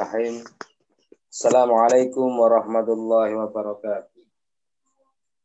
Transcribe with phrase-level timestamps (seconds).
[0.00, 0.48] Bismillahirrahmanirrahim.
[1.28, 4.24] Assalamualaikum warahmatullahi wabarakatuh.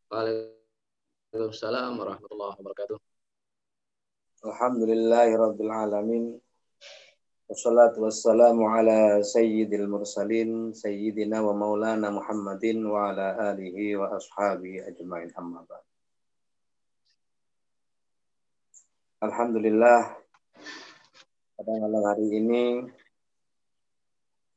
[0.08, 2.96] Waalaikumsalam warahmatullahi wabarakatuh.
[4.48, 6.40] Alhamdulillahirabbil alamin.
[7.52, 15.36] Wassalatu wassalamu ala sayyidil mursalin sayyidina wa maulana Muhammadin wa ala alihi wa ashabihi ajmain
[15.36, 15.84] amma ba'd.
[19.20, 20.16] Alhamdulillah
[21.60, 22.88] pada malam hari ini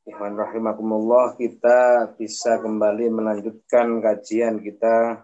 [0.09, 5.21] Ikhwan rahimakumullah kita bisa kembali melanjutkan kajian kita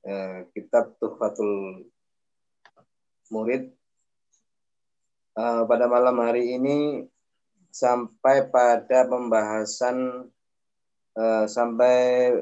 [0.00, 1.84] eh, kitab Tuhfatul
[3.28, 3.68] Murid
[5.36, 7.04] eh, pada malam hari ini
[7.68, 10.24] sampai pada pembahasan
[11.20, 12.32] eh, sampai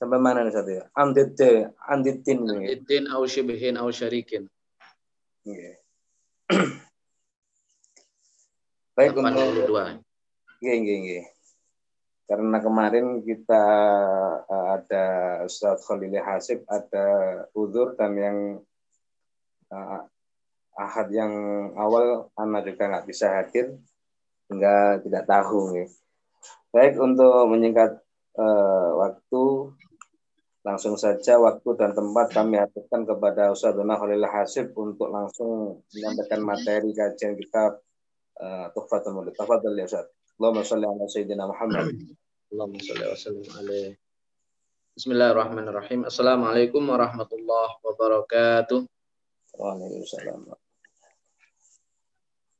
[0.00, 0.88] sampai mana nih satu ya?
[0.96, 2.48] Andite, anditin.
[2.48, 4.48] Anditin au shibihin au syarikin.
[5.44, 5.76] Yeah.
[8.96, 9.68] Baik untuk
[10.62, 11.26] Nggih.
[12.30, 13.64] Karena kemarin kita
[14.46, 15.04] uh, ada
[15.44, 17.06] Ustaz Khalil Hasib, ada
[17.52, 18.38] Udur dan yang
[19.74, 20.00] uh,
[20.72, 21.34] Ahad yang
[21.76, 23.76] awal Ana juga nggak bisa hadir
[24.48, 25.88] hingga tidak tahu nih.
[26.72, 28.00] Baik untuk menyingkat
[28.40, 29.42] uh, waktu
[30.62, 36.94] langsung saja waktu dan tempat kami aturkan kepada Ustaz Khalil Hasib untuk langsung menyampaikan materi
[36.96, 37.82] kajian kitab
[38.40, 39.28] uh, Tuhfatul.
[39.36, 40.21] Tafadhol ya Ustaz.
[40.40, 41.92] Allahumma salli ala sayyidina Muhammad.
[42.52, 43.96] Allahumma salli wa sallim alaihi.
[44.96, 46.08] Bismillahirrahmanirrahim.
[46.08, 48.80] Assalamualaikum warahmatullahi wabarakatuh.
[49.60, 50.56] Waalaikumsalam.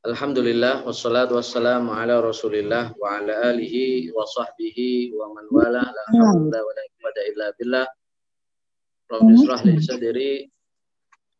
[0.02, 6.58] Alhamdulillah wassalatu wassalamu ala Rasulillah wa ala alihi wa sahbihi wa man wala la haula
[6.58, 7.86] wa la quwwata illa billah.
[9.08, 10.32] Rabbi israh li sadri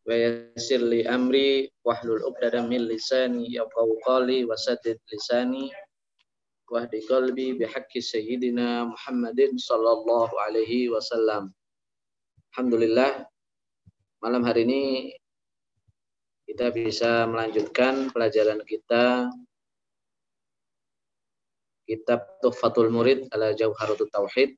[0.09, 5.75] wa yassir li amri wahlul 'uqdatam min lisani yafqahu qawli wa saddid lisani
[6.73, 11.53] wahdi qalbi bihaqqi sayyidina Muhammadin sallallahu alaihi wasallam.
[12.57, 13.29] Alhamdulillah
[14.25, 14.83] malam hari ini
[16.49, 19.29] kita bisa melanjutkan pelajaran kita
[21.85, 24.57] kitab Tuhfatul Murid ala Jauharutut Tauhid.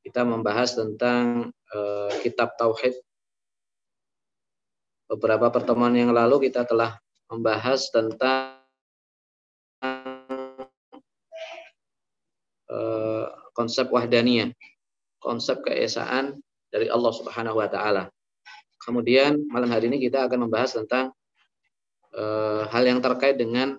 [0.00, 2.90] Kita membahas tentang uh, kitab tauhid.
[5.06, 6.98] Beberapa pertemuan yang lalu kita telah
[7.30, 8.61] membahas tentang
[13.62, 14.50] konsep wahdaniyah,
[15.22, 18.10] konsep keesaan dari Allah Subhanahu wa taala.
[18.82, 21.14] Kemudian malam hari ini kita akan membahas tentang
[22.18, 23.78] uh, hal yang terkait dengan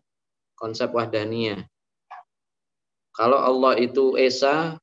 [0.56, 1.68] konsep wahdaniyah.
[3.12, 4.80] Kalau Allah itu esa,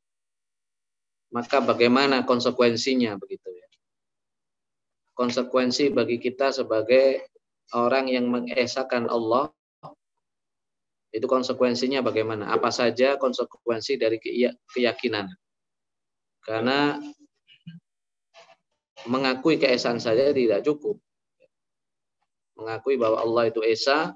[1.32, 3.68] maka bagaimana konsekuensinya begitu ya?
[5.16, 7.24] Konsekuensi bagi kita sebagai
[7.72, 9.48] orang yang mengesakan Allah
[11.10, 12.54] itu konsekuensinya bagaimana?
[12.54, 14.22] Apa saja konsekuensi dari
[14.70, 15.26] keyakinan?
[16.46, 16.94] Karena
[19.10, 21.02] mengakui keesaan saja tidak cukup.
[22.54, 24.14] Mengakui bahwa Allah itu esa,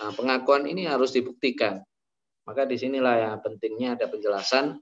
[0.00, 1.84] nah, pengakuan ini harus dibuktikan.
[2.48, 4.80] Maka di sinilah yang pentingnya ada penjelasan.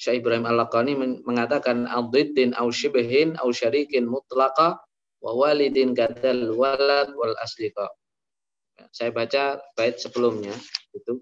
[0.00, 0.96] Syekh Ibrahim Al-Laqani
[1.28, 4.80] mengatakan al-diddin au shibihin au syarikin mutlaqa
[5.20, 7.84] wa walidin gadal walad wal asliqa
[8.88, 10.52] saya baca bait sebelumnya
[10.96, 11.20] itu.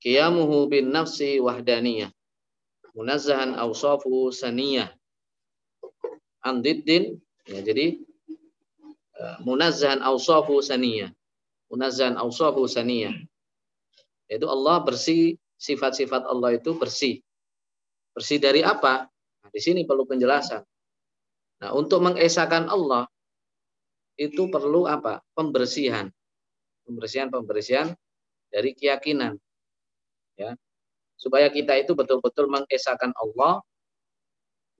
[0.00, 2.08] Qiyamuhu bin nafsi wahdaniyah
[2.94, 4.90] munazzahan awsafu saniyah.
[6.40, 8.00] Andiddin ya jadi
[9.16, 11.12] uh, munazzahan awsafu saniyah.
[11.70, 13.14] Munazzahan awsafu saniyah.
[14.30, 17.20] Yaitu Allah bersih sifat-sifat Allah itu bersih.
[18.14, 19.06] Bersih dari apa?
[19.40, 20.62] Nah, di sini perlu penjelasan
[21.60, 23.04] Nah, untuk mengesahkan Allah
[24.16, 25.20] itu perlu apa?
[25.36, 26.08] Pembersihan.
[26.88, 27.92] Pembersihan-pembersihan
[28.48, 29.36] dari keyakinan.
[30.40, 30.56] Ya.
[31.20, 33.60] Supaya kita itu betul-betul mengesahkan Allah,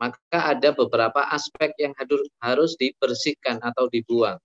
[0.01, 1.93] maka ada beberapa aspek yang
[2.41, 4.41] harus dibersihkan atau dibuang.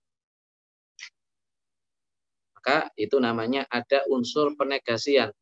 [2.52, 5.32] Maka itu namanya ada unsur penegasian.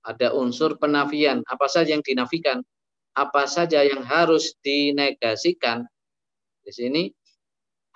[0.00, 1.44] Ada unsur penafian.
[1.44, 2.64] Apa saja yang dinafikan?
[3.18, 5.82] Apa saja yang harus dinegasikan.
[6.62, 7.02] Di sini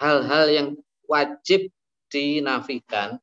[0.02, 0.68] hal-hal yang
[1.06, 1.70] wajib
[2.10, 3.22] dinafikan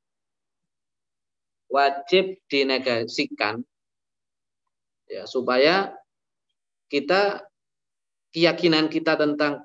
[1.70, 3.62] wajib dinegasikan
[5.06, 5.94] ya supaya
[6.90, 7.46] kita
[8.34, 9.62] keyakinan kita tentang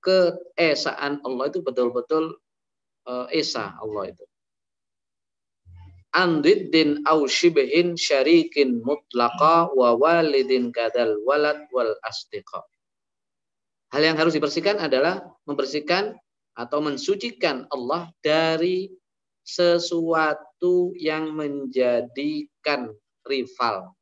[0.00, 2.40] keesaan Allah itu betul-betul
[3.04, 4.24] uh, esa Allah itu
[6.12, 12.60] andiddin au shibihin syarikin mutlaqa wa walidin kadal walad wal asdiqa.
[13.92, 16.16] Hal yang harus dibersihkan adalah membersihkan
[16.56, 18.92] atau mensucikan Allah dari
[19.44, 22.92] sesuatu yang menjadikan
[23.28, 23.92] rival.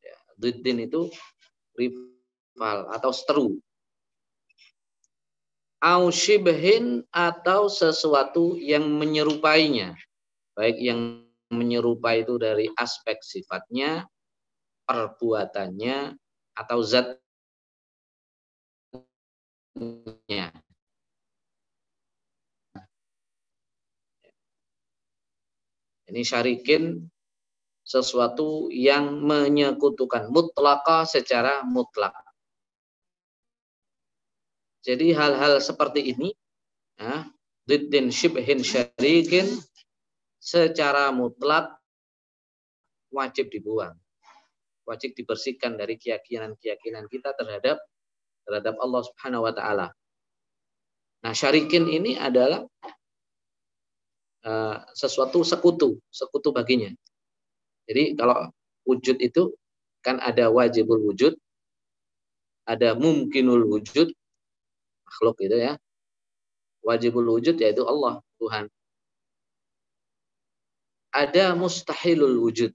[0.00, 0.16] Ya,
[0.60, 1.08] itu
[1.76, 3.48] rival atau seteru.
[5.84, 6.08] Au
[7.12, 9.92] atau sesuatu yang menyerupainya.
[10.54, 14.06] Baik yang menyerupai itu dari aspek sifatnya,
[14.86, 16.14] perbuatannya,
[16.54, 17.14] atau zatnya.
[26.04, 27.10] Ini syarikin
[27.82, 32.14] sesuatu yang menyekutukan mutlaka secara mutlak.
[34.84, 36.30] Jadi hal-hal seperti ini,
[37.00, 37.26] ya,
[37.64, 39.48] diddin shibhin syarikin
[40.44, 41.72] secara mutlak
[43.08, 43.96] wajib dibuang.
[44.84, 47.80] Wajib dibersihkan dari keyakinan-keyakinan kita terhadap
[48.44, 49.88] terhadap Allah Subhanahu wa taala.
[51.24, 52.60] Nah, syarikin ini adalah
[54.44, 56.92] uh, sesuatu sekutu, sekutu baginya.
[57.88, 58.52] Jadi kalau
[58.84, 59.56] wujud itu
[60.04, 61.32] kan ada wajibul wujud,
[62.68, 64.12] ada mungkinul wujud,
[65.08, 65.80] makhluk itu ya.
[66.84, 68.68] Wajibul wujud yaitu Allah, Tuhan
[71.14, 72.74] ada mustahilul wujud.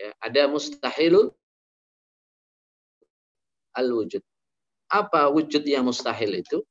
[0.00, 1.28] Ya, ada mustahilul
[3.76, 4.24] al-wujud.
[4.88, 6.64] Apa wujud yang mustahil itu?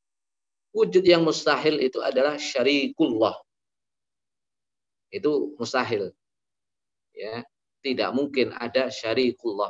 [0.74, 3.38] Wujud yang mustahil itu adalah syarikullah.
[5.14, 6.10] Itu mustahil.
[7.14, 7.46] Ya,
[7.86, 9.70] tidak mungkin ada syarikullah.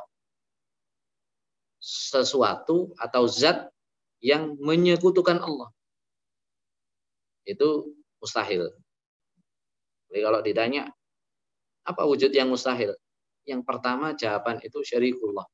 [1.81, 3.67] Sesuatu atau zat
[4.21, 5.73] yang menyekutukan Allah.
[7.43, 8.69] Itu mustahil.
[10.11, 10.91] Jadi kalau ditanya,
[11.87, 12.91] apa wujud yang mustahil?
[13.47, 15.47] Yang pertama jawaban itu syarikullah.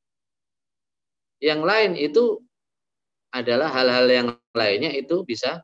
[1.37, 2.41] Yang lain itu
[3.29, 4.27] adalah hal-hal yang
[4.57, 5.61] lainnya itu bisa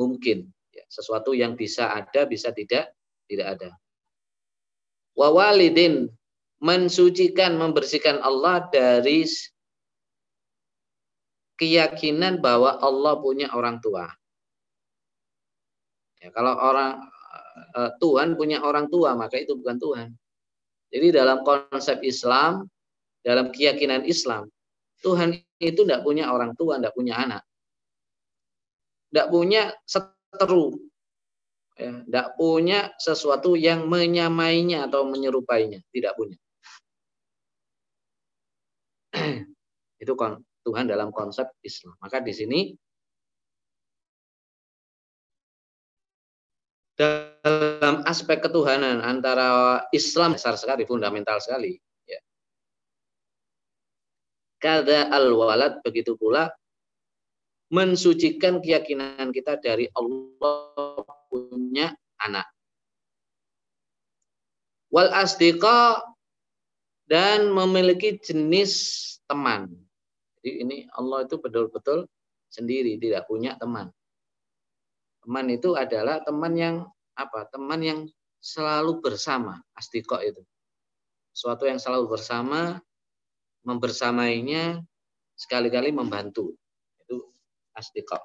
[0.00, 0.48] mungkin.
[0.72, 2.96] Ya, sesuatu yang bisa ada, bisa tidak,
[3.28, 3.70] tidak ada.
[5.12, 6.08] Wawalidin
[6.64, 9.28] mensucikan, membersihkan Allah dari
[11.60, 14.08] keyakinan bahwa Allah punya orang tua.
[16.24, 17.02] Ya, kalau orang
[17.76, 20.08] uh, Tuhan punya orang tua, maka itu bukan Tuhan.
[20.92, 22.68] Jadi dalam konsep Islam,
[23.24, 24.48] dalam keyakinan Islam,
[25.00, 27.42] Tuhan itu tidak punya orang tua, tidak punya anak.
[29.08, 30.76] Tidak punya seteru.
[31.76, 35.80] Ya, tidak punya sesuatu yang menyamainya atau menyerupainya.
[35.88, 36.36] Tidak punya.
[40.02, 40.12] itu
[40.62, 41.96] Tuhan dalam konsep Islam.
[41.98, 42.60] Maka di sini
[46.96, 51.80] dalam aspek ketuhanan antara Islam besar sekali, fundamental sekali.
[52.04, 52.20] Ya.
[54.60, 56.52] Kada al-walad begitu pula
[57.72, 61.00] mensucikan keyakinan kita dari Allah
[61.32, 62.44] punya anak.
[64.92, 66.04] Wal asdiqa
[67.08, 68.72] dan memiliki jenis
[69.24, 69.72] teman.
[70.36, 72.04] Jadi ini Allah itu betul-betul
[72.52, 73.88] sendiri, tidak punya teman.
[75.22, 76.76] Teman itu adalah teman yang
[77.14, 77.46] apa?
[77.50, 78.00] Teman yang
[78.42, 80.42] selalu bersama, astiqo itu.
[81.30, 82.82] Suatu yang selalu bersama,
[83.62, 84.82] membersamainya,
[85.38, 86.58] sekali-kali membantu.
[87.06, 87.30] Itu
[87.72, 88.18] astiqo.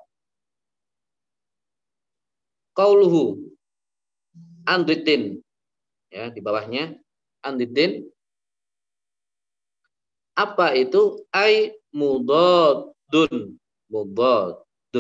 [2.74, 3.48] Qauluhu
[4.68, 5.40] andritin
[6.12, 7.00] ya di bawahnya
[7.42, 8.04] andritin
[10.36, 12.14] apa itu ai nah,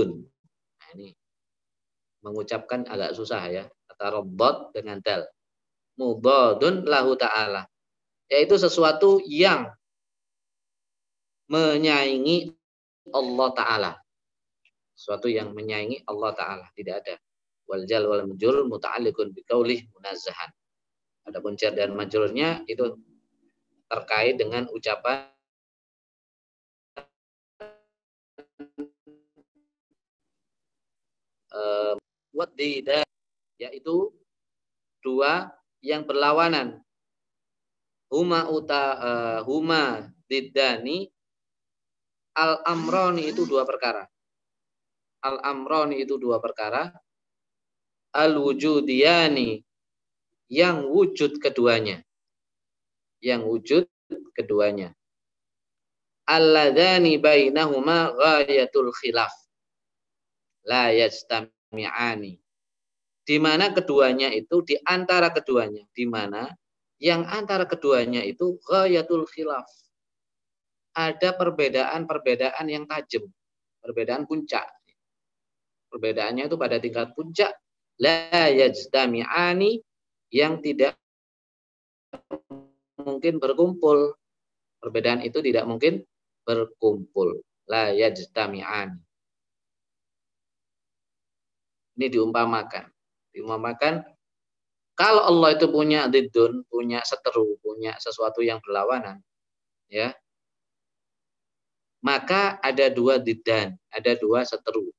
[0.01, 0.37] ini
[2.22, 3.64] mengucapkan agak susah ya.
[3.90, 5.26] Kata robot dengan dal.
[5.98, 7.66] Mubadun lahu ta'ala.
[8.30, 9.72] Yaitu sesuatu yang
[11.48, 12.52] menyaingi
[13.16, 13.92] Allah Ta'ala.
[14.94, 16.66] Sesuatu yang menyaingi Allah Ta'ala.
[16.76, 17.16] Tidak ada.
[17.68, 20.52] Wal jal wal mujur muta'alikun biqaulih munazahan.
[21.28, 22.96] Adapun jar dan majurnya itu
[23.92, 25.28] terkait dengan ucapan
[32.38, 33.01] wadida
[33.58, 34.13] yaitu
[35.01, 35.50] dua
[35.82, 36.86] yang berlawanan.
[38.13, 41.10] Huma uta uh, huma didani
[42.38, 44.06] al amroni itu dua perkara.
[45.25, 46.94] Al amroni itu dua perkara.
[48.13, 49.60] Al wujudiyani
[50.53, 52.00] yang wujud keduanya.
[53.20, 53.86] Yang wujud
[54.38, 54.94] keduanya.
[56.29, 59.34] Alladzani bainahuma ghayatul khilaf.
[60.63, 62.40] La yastam mi'ani.
[63.28, 66.48] Di mana keduanya itu di antara keduanya, di mana
[66.98, 69.68] yang antara keduanya itu ghayatul khilaf.
[70.98, 73.30] ada perbedaan-perbedaan yang tajam,
[73.86, 74.66] perbedaan puncak.
[75.94, 77.54] Perbedaannya itu pada tingkat puncak
[78.02, 79.78] la yajtami'ani
[80.34, 80.98] yang tidak
[82.98, 84.18] mungkin berkumpul.
[84.82, 86.02] Perbedaan itu tidak mungkin
[86.44, 87.46] berkumpul.
[87.70, 89.07] La yajtami'ani.
[91.98, 92.86] Ini diumpamakan.
[93.34, 94.06] Diumpamakan
[94.98, 99.22] kalau Allah itu punya didun, punya seteru, punya sesuatu yang berlawanan,
[99.94, 100.10] ya,
[102.01, 104.89] maka ada dua didan, ada dua seteru,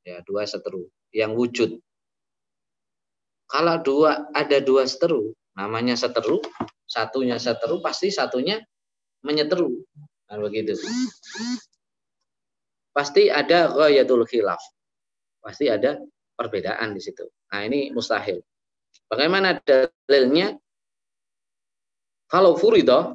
[0.00, 1.76] ya, dua seteru yang wujud.
[3.52, 6.40] Kalau dua ada dua seteru, namanya seteru,
[6.88, 8.64] satunya seteru, pasti satunya
[9.20, 9.76] menyeteru,
[10.24, 10.72] nah, begitu.
[12.96, 14.64] Pasti ada ghayatul khilaf,
[15.46, 16.02] pasti ada
[16.34, 17.22] perbedaan di situ.
[17.54, 18.42] Nah ini mustahil.
[19.06, 20.58] Bagaimana dalilnya?
[22.26, 23.14] Kalau furido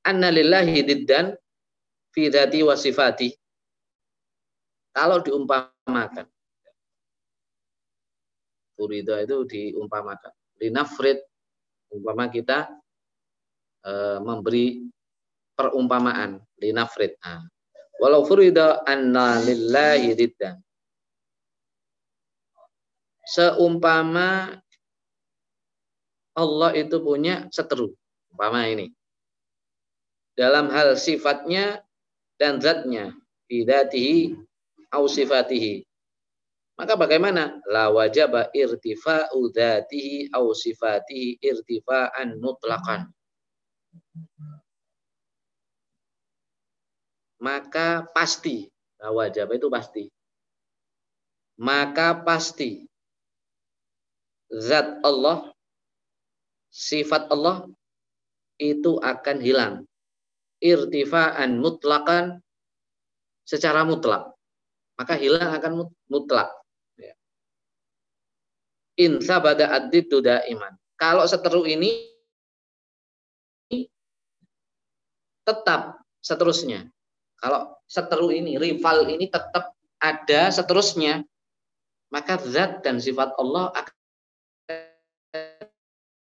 [0.00, 1.36] anna lillahi diddan
[2.16, 3.28] fi dhati wa sifati.
[4.96, 6.24] Kalau diumpamakan.
[8.72, 10.32] Furido itu diumpamakan.
[10.56, 11.20] Linafrid
[11.92, 12.72] umpama kita
[13.84, 13.92] e,
[14.24, 14.88] memberi
[15.54, 17.14] perumpamaan linafrid.
[17.20, 17.44] Nah,
[18.00, 20.58] walau furido anna lillahi diddan
[23.28, 24.60] seumpama
[26.34, 27.94] Allah itu punya seteru.
[28.34, 28.90] Umpama ini.
[30.34, 31.86] Dalam hal sifatnya
[32.36, 33.14] dan zatnya.
[33.46, 34.34] Bidatihi
[34.90, 35.86] au sifatihi.
[36.74, 37.62] Maka bagaimana?
[37.70, 43.06] La wajaba irtifa'u dhatihi au sifatihi irtifa'an mutlaqan.
[47.38, 48.66] Maka pasti.
[48.98, 50.04] La wajaba itu pasti.
[51.62, 52.90] Maka pasti.
[54.54, 55.50] Zat Allah
[56.70, 57.66] sifat Allah
[58.62, 59.74] itu akan hilang.
[60.62, 62.38] Irtifaan mutlakan
[63.42, 64.30] secara mutlak.
[64.94, 66.54] Maka hilang akan mutlak.
[66.94, 67.14] Ya.
[68.94, 70.72] In sabada addidu iman.
[70.94, 72.14] Kalau seteru ini
[75.44, 76.88] tetap seterusnya.
[77.36, 81.20] Kalau seteru ini, rival ini tetap ada seterusnya,
[82.08, 83.94] maka zat dan sifat Allah akan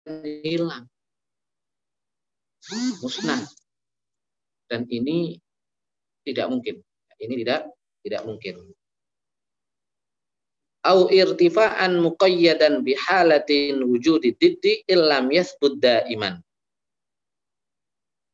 [0.06, 0.86] hilang.
[3.02, 3.46] Musnah.
[4.66, 5.38] Dan ini
[6.26, 6.82] tidak mungkin.
[7.22, 7.70] Ini tidak
[8.02, 8.56] tidak mungkin.
[10.86, 15.82] Au irtifa'an muqayyadan bihalatin wujudi diddi illam yathbud
[16.14, 16.38] iman.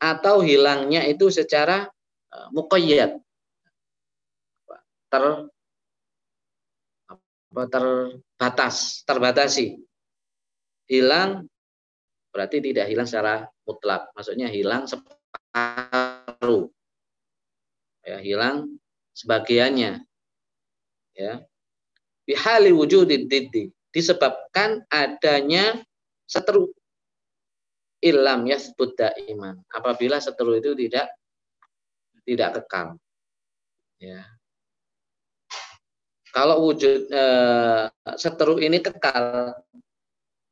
[0.02, 1.88] Atau hilangnya itu secara
[2.34, 3.16] uh, muqayyad.
[5.12, 5.24] Ter
[7.52, 9.80] terbatas, terbatasi.
[10.88, 11.51] Hilang
[12.32, 14.10] berarti tidak hilang secara mutlak.
[14.16, 16.72] Maksudnya hilang separuh.
[18.02, 18.82] Ya, hilang
[19.14, 20.02] sebagiannya.
[21.14, 21.44] Ya.
[22.26, 23.70] Bihali wujudid diddi.
[23.92, 25.84] Disebabkan adanya
[26.26, 26.72] seteru.
[28.02, 28.98] Ilam yasbud
[29.30, 29.62] iman.
[29.70, 31.12] Apabila seteru itu tidak
[32.26, 32.98] tidak kekal.
[34.02, 34.26] Ya.
[36.32, 37.26] Kalau wujud e,
[38.16, 39.52] seteru ini kekal,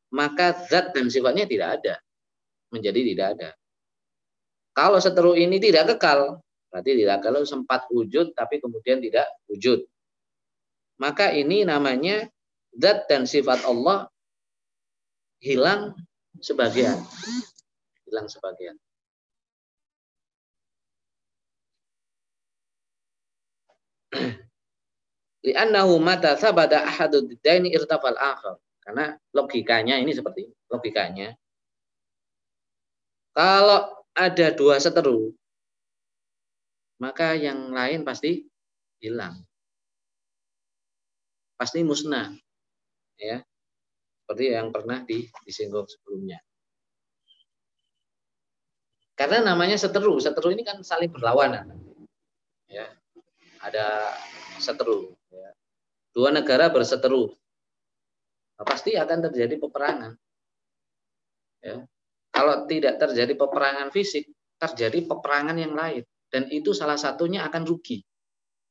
[0.10, 1.96] maka zat dan sifatnya tidak ada.
[2.70, 3.50] Menjadi tidak ada.
[4.74, 6.40] Kalau seteru ini tidak kekal,
[6.70, 9.86] berarti tidak kalau sempat wujud tapi kemudian tidak wujud.
[11.02, 12.30] Maka ini namanya
[12.78, 14.08] zat dan sifat Allah
[15.42, 15.96] hilang
[16.40, 17.00] sebagian.
[18.06, 18.78] Hilang sebagian.
[25.46, 28.60] Li'annahu mata sabada ahadu didaini irtafal akhar.
[28.90, 31.30] Karena logikanya ini seperti logikanya.
[33.38, 35.30] Kalau ada dua seteru,
[36.98, 38.50] maka yang lain pasti
[38.98, 39.46] hilang.
[41.54, 42.34] Pasti musnah.
[43.22, 43.46] Ya.
[44.26, 45.06] Seperti yang pernah
[45.46, 46.42] disinggung sebelumnya.
[49.14, 50.18] Karena namanya seteru.
[50.18, 51.78] Seteru ini kan saling berlawanan.
[52.66, 52.90] Ya.
[53.62, 54.18] Ada
[54.58, 55.14] seteru.
[55.30, 55.54] Ya.
[56.10, 57.38] Dua negara berseteru
[58.68, 60.12] pasti akan terjadi peperangan.
[61.64, 61.84] Ya.
[62.30, 66.04] Kalau tidak terjadi peperangan fisik, terjadi peperangan yang lain.
[66.30, 68.06] Dan itu salah satunya akan rugi.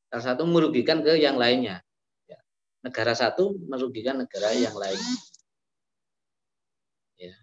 [0.09, 1.83] Salah satu merugikan ke yang lainnya.
[2.25, 2.38] Ya.
[2.87, 5.02] Negara satu merugikan negara yang lain.
[7.18, 7.35] Ya.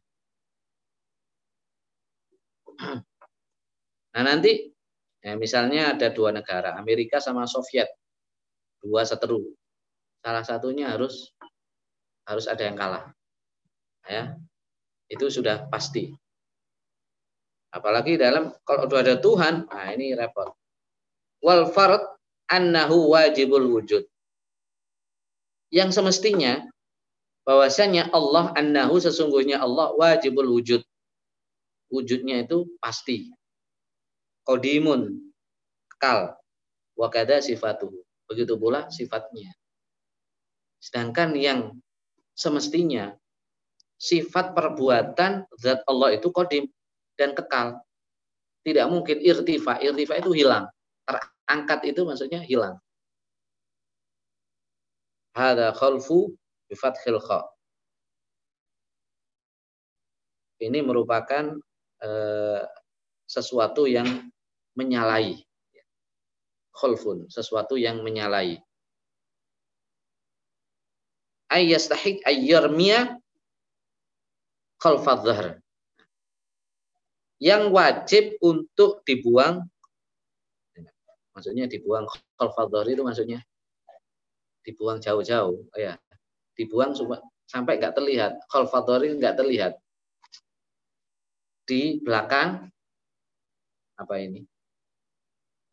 [4.16, 4.72] Nah nanti
[5.20, 7.92] ya misalnya ada dua negara, Amerika sama Soviet,
[8.80, 9.52] dua seteru.
[10.24, 11.35] Salah satunya harus
[12.26, 13.14] harus ada yang kalah.
[14.06, 14.38] Ya.
[15.06, 16.14] Itu sudah pasti.
[17.70, 20.54] Apalagi dalam kalau ada Tuhan, nah ini repot.
[21.46, 22.02] Wal fard
[22.50, 24.08] annahu wajibul wujud.
[25.70, 26.66] Yang semestinya
[27.46, 30.82] bahwasanya Allah annahu sesungguhnya Allah wajibul wujud.
[31.94, 33.30] Wujudnya itu pasti.
[34.46, 35.20] Qadimun,
[36.02, 36.38] kal,
[36.98, 38.02] wa kada sifatuhu.
[38.26, 39.54] Begitu pula sifatnya.
[40.82, 41.78] Sedangkan yang
[42.36, 43.16] semestinya
[43.96, 46.68] sifat perbuatan zat Allah itu kodim
[47.16, 47.80] dan kekal.
[48.66, 49.80] Tidak mungkin irtifa.
[49.80, 50.68] Irtifa itu hilang.
[51.08, 52.76] Terangkat itu maksudnya hilang.
[55.32, 56.36] Hada khalfu
[56.68, 57.46] bifathil kha.
[60.60, 61.56] Ini merupakan
[62.02, 62.64] eh,
[63.28, 64.08] sesuatu yang
[64.76, 65.44] menyalahi.
[66.76, 68.60] Khalfun, sesuatu yang menyalahi.
[71.56, 73.16] Ayyastahik ayyarmiya
[74.84, 75.48] khalfadz zahr
[77.40, 79.64] yang wajib untuk dibuang.
[81.36, 82.08] Maksudnya dibuang
[82.40, 83.40] khalfadhar itu maksudnya
[84.64, 85.68] dibuang jauh-jauh.
[85.68, 86.00] Oh ya
[86.56, 86.96] dibuang
[87.48, 88.40] sampai nggak terlihat.
[88.52, 89.74] khalfadhar itu nggak terlihat.
[91.68, 92.72] Di belakang
[94.00, 94.44] apa ini?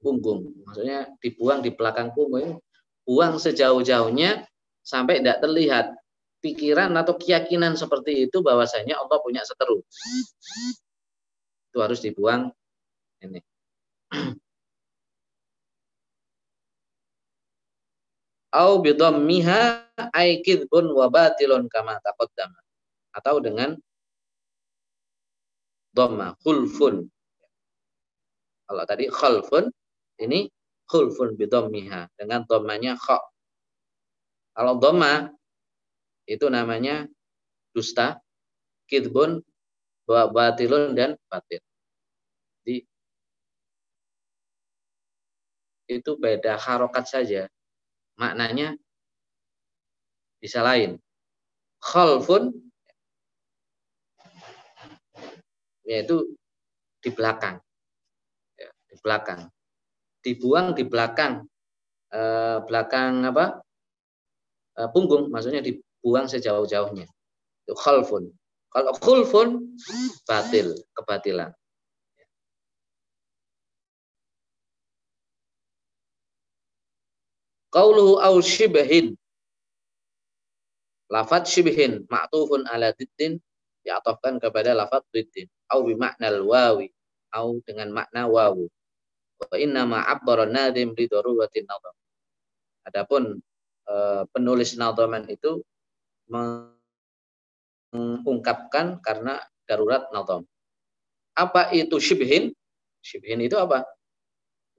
[0.03, 0.51] Punggung.
[0.67, 2.59] Maksudnya dibuang di belakang punggung.
[3.03, 4.47] Buang sejauh-jauhnya
[4.83, 5.87] sampai tidak terlihat
[6.43, 9.83] pikiran atau keyakinan seperti itu bahwasanya Allah punya seteru
[11.73, 12.53] itu harus dibuang
[13.25, 13.41] ini.
[18.53, 22.61] Au bidhammiha ay kidbun wa batilun kama taqaddama.
[23.17, 23.73] Atau dengan
[25.97, 27.09] dhamma khulfun.
[28.69, 29.73] Kalau tadi khalfun
[30.21, 30.53] ini
[30.85, 33.17] khulfun bidhammiha dengan dhammanya kha.
[34.53, 35.33] Kalau dhamma
[36.29, 37.09] itu namanya
[37.73, 38.21] dusta,
[38.85, 39.41] kidbun
[40.07, 41.61] batilun dan batil.
[42.63, 42.85] Jadi
[45.89, 47.49] itu beda harokat saja.
[48.21, 48.77] Maknanya
[50.39, 51.01] bisa lain.
[51.83, 52.53] Khalfun
[55.83, 56.37] yaitu
[57.03, 57.59] di belakang.
[58.55, 59.51] Ya, di belakang.
[60.23, 61.43] Dibuang di belakang.
[62.13, 63.65] Eh, belakang apa?
[64.73, 67.05] Eh, punggung, maksudnya dibuang sejauh-jauhnya.
[67.69, 68.33] Itu khalfun.
[68.73, 69.77] Kalau khulfun
[70.25, 71.53] batil, kebatilan.
[77.69, 79.13] Qauluhu au shibhin.
[81.13, 83.37] Lafat shibhin ma'tufun ala diddin
[83.85, 85.49] diatofkan kepada lafat diddin.
[85.69, 86.89] Au bimakna wawi.
[87.33, 88.73] Au dengan makna wawu.
[89.37, 91.97] Wa inna ma'abbara nadim li daruwatin nadam.
[92.89, 93.41] Adapun
[94.33, 95.63] penulis nadaman itu
[97.93, 100.47] mengungkapkan karena darurat nazam.
[101.33, 102.53] Apa itu shibhin?
[103.03, 103.85] Shibhin itu apa?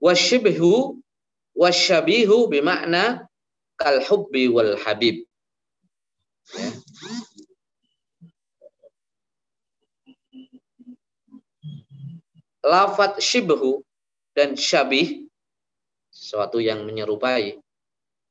[0.00, 0.98] Wasyibhu
[1.54, 3.26] wasyabihu bimakna
[3.78, 5.26] kal hubbi wal habib.
[6.54, 6.70] Ya.
[12.64, 13.84] Lafat shibhu
[14.32, 15.28] dan syabih
[16.08, 17.60] sesuatu yang menyerupai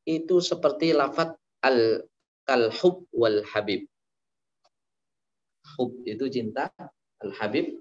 [0.04, 2.04] itu seperti lafat al
[2.44, 3.88] kalhub wal habib
[5.78, 6.70] hub itu cinta,
[7.24, 7.80] al-habib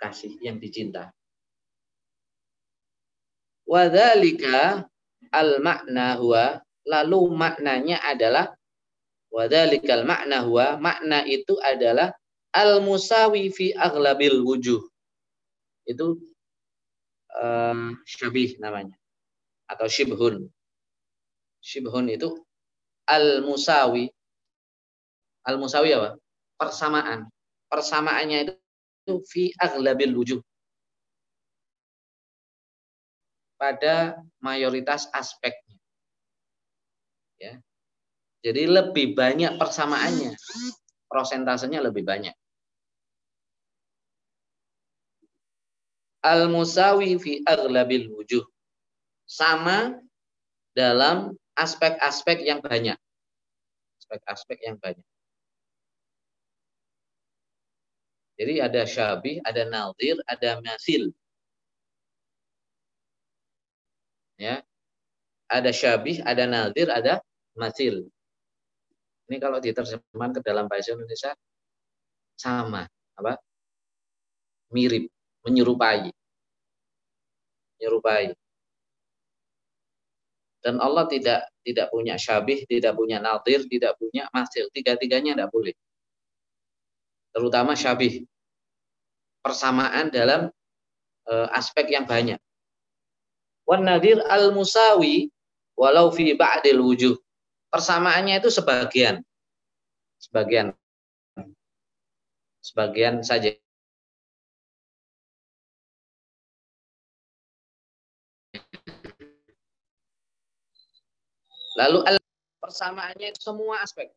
[0.00, 1.12] kasih yang dicinta.
[3.66, 4.88] Wadhalika
[5.30, 6.58] al-makna huwa
[6.88, 8.50] lalu maknanya adalah
[9.30, 12.10] wadhalika al-makna huwa makna itu adalah
[12.50, 14.82] al-musawi fi aghlabil wujuh.
[15.86, 16.18] Itu
[17.38, 18.98] uh, syabih namanya
[19.70, 20.50] atau shibhun.
[21.60, 22.40] Shibhun itu
[23.08, 24.08] al-musawi.
[25.44, 26.20] Al-musawi apa?
[26.60, 27.24] persamaan.
[27.72, 28.54] Persamaannya itu,
[29.08, 30.40] itu fi aglabil wujuh.
[33.56, 35.76] Pada mayoritas aspeknya.
[37.40, 37.56] Ya.
[38.44, 40.36] Jadi lebih banyak persamaannya.
[41.08, 42.36] Prosentasenya lebih banyak.
[46.20, 48.44] Al-musawi fi aglabil wujuh.
[49.24, 49.96] Sama
[50.76, 52.96] dalam aspek-aspek yang banyak.
[54.00, 55.04] Aspek-aspek yang banyak.
[58.40, 61.12] Jadi ada syabih, ada nazir, ada masil.
[64.40, 64.64] Ya.
[65.52, 67.20] Ada syabih, ada nazir, ada
[67.52, 68.08] masil.
[69.28, 71.36] Ini kalau diterjemahkan ke dalam bahasa Indonesia
[72.40, 72.88] sama,
[73.20, 73.36] apa?
[74.72, 75.12] Mirip,
[75.44, 76.08] menyerupai.
[77.76, 78.39] Menyerupai.
[80.60, 84.68] Dan Allah tidak tidak punya syabih, tidak punya nazir, tidak punya masil.
[84.72, 85.74] Tiga-tiganya tidak boleh
[87.34, 88.26] terutama syabih.
[89.40, 90.52] persamaan dalam
[91.24, 92.36] uh, aspek yang banyak.
[93.64, 95.32] Wan nadir al musawi
[95.80, 97.16] walau fi ba'dil wujuh.
[97.72, 99.24] Persamaannya itu sebagian.
[100.20, 100.76] Sebagian.
[102.60, 103.56] Sebagian saja.
[111.78, 112.16] Lalu al
[112.58, 114.10] persamaannya itu semua aspek.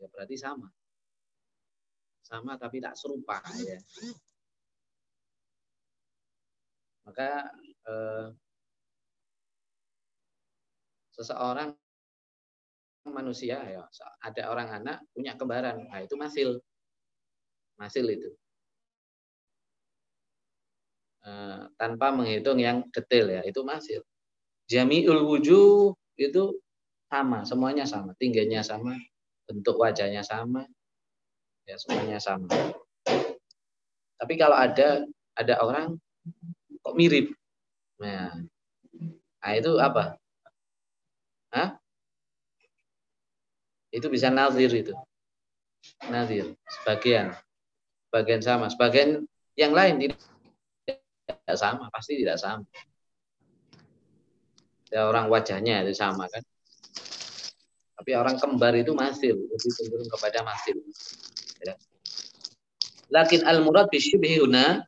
[0.00, 0.68] Ya berarti sama.
[2.24, 3.78] Sama tapi tak serupa ya.
[7.04, 7.52] Maka
[7.84, 8.26] eh,
[11.14, 11.76] seseorang
[13.06, 13.84] manusia ya
[14.24, 16.56] ada orang anak punya kembaran nah itu masil
[17.76, 18.30] masil itu
[21.20, 21.30] e,
[21.76, 24.00] tanpa menghitung yang detail ya itu masil
[24.70, 26.42] jamiul wujud itu
[27.10, 28.96] sama semuanya sama tingginya sama
[29.44, 30.66] bentuk wajahnya sama
[31.68, 32.48] ya semuanya sama
[34.16, 35.04] tapi kalau ada
[35.36, 35.96] ada orang
[36.80, 37.32] kok mirip
[38.00, 38.32] nah,
[39.42, 40.16] nah itu apa
[41.54, 41.78] Hah?
[43.94, 44.90] Itu bisa nazir itu.
[46.10, 47.30] Nazir, sebagian.
[48.10, 48.66] Sebagian sama.
[48.66, 49.22] Sebagian
[49.54, 52.66] yang lain tidak sama, pasti tidak sama.
[54.94, 56.38] Ya, orang wajahnya itu sama kan.
[57.98, 60.78] Tapi orang kembar itu masih lebih cenderung kepada masih.
[61.66, 61.74] Ya.
[63.10, 64.86] Lakin al-murad bisyibihuna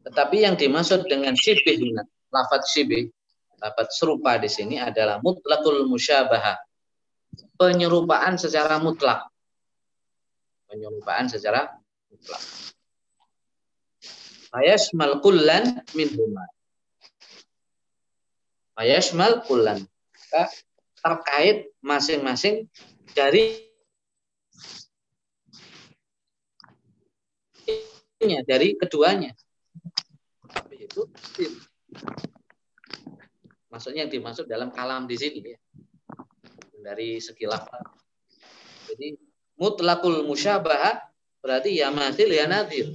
[0.00, 2.00] tetapi yang dimaksud dengan syibihuna,
[2.32, 3.12] lafat syibih,
[3.60, 6.56] lafat serupa di sini adalah mutlakul musyabahah
[7.60, 9.28] penyerupaan secara mutlak.
[10.64, 11.68] Penyerupaan secara
[12.08, 12.42] mutlak.
[14.56, 16.44] Ayasmal kullan min huma.
[18.80, 19.84] Ayasmal kullan.
[21.00, 22.64] Terkait masing-masing
[23.12, 23.60] dari
[28.48, 29.36] dari keduanya.
[30.72, 31.08] Itu
[33.68, 35.60] maksudnya yang dimaksud dalam kalam di sini ya
[36.80, 37.84] dari segi lafaz.
[38.90, 39.14] Jadi
[39.60, 41.04] mutlakul musyabah
[41.44, 42.90] berarti ya matil ya nadir.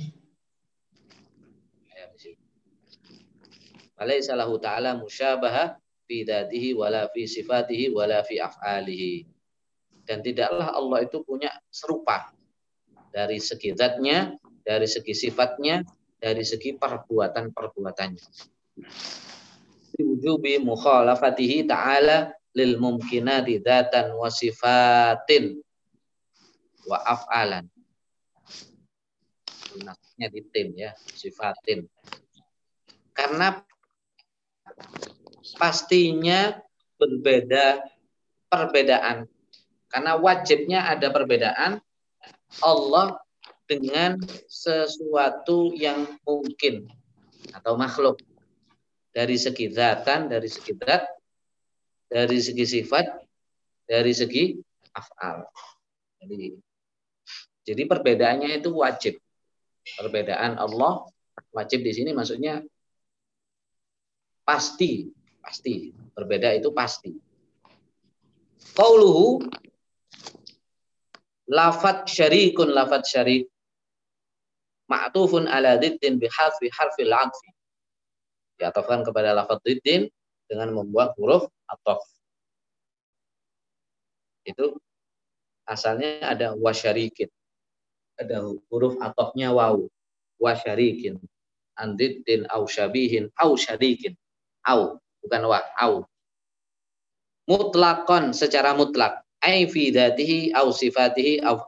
[4.06, 9.26] Alaysa lahu ta'ala musyabaha fi datihi wala fi sifatihi wala fi af'alihi.
[10.06, 12.30] Dan tidaklah Allah itu punya serupa
[13.10, 15.82] dari segi zatnya, dari segi sifatnya,
[16.22, 18.26] dari segi perbuatan-perbuatannya.
[19.96, 25.58] Wujubi mukhalafatihi ta'ala lil mumkinati dzatan wa sifatin
[26.86, 27.66] wa af'alan.
[29.82, 31.84] Nasnya di tim ya, sifatin.
[33.16, 33.60] Karena
[35.58, 36.60] pastinya
[37.00, 37.84] berbeda
[38.50, 39.30] perbedaan.
[39.90, 41.80] Karena wajibnya ada perbedaan
[42.60, 43.16] Allah
[43.66, 46.90] dengan sesuatu yang mungkin
[47.54, 48.20] atau makhluk
[49.16, 51.16] dari segi zatan, dari segi zat
[52.06, 53.06] dari segi sifat,
[53.86, 54.54] dari segi
[54.94, 55.46] afal.
[56.22, 56.54] Jadi,
[57.66, 59.18] jadi perbedaannya itu wajib.
[59.86, 61.06] Perbedaan Allah
[61.54, 62.62] wajib di sini maksudnya
[64.46, 65.10] pasti,
[65.42, 65.92] pasti.
[66.16, 67.12] Berbeda itu pasti.
[68.72, 69.44] Qauluhu
[71.52, 73.52] lafat syarikun lafat syarik
[74.88, 77.50] ma'tufun ala diddin bihadfi harfil adfi.
[78.56, 80.08] Diatofkan kepada lafat diddin
[80.48, 82.00] dengan membuat huruf atof.
[84.46, 84.78] Itu
[85.68, 87.28] asalnya ada wasyarikin.
[88.16, 88.40] Ada
[88.72, 89.84] huruf atofnya waw.
[90.40, 91.20] Wasyarikin.
[91.76, 94.16] Andiddin au syabihin au syarikin.
[94.66, 94.98] Au.
[95.22, 95.62] Bukan wa.
[95.78, 96.06] Au.
[97.46, 99.22] Mutlakon secara mutlak.
[99.46, 101.62] Ai fi datihi au sifatihi au,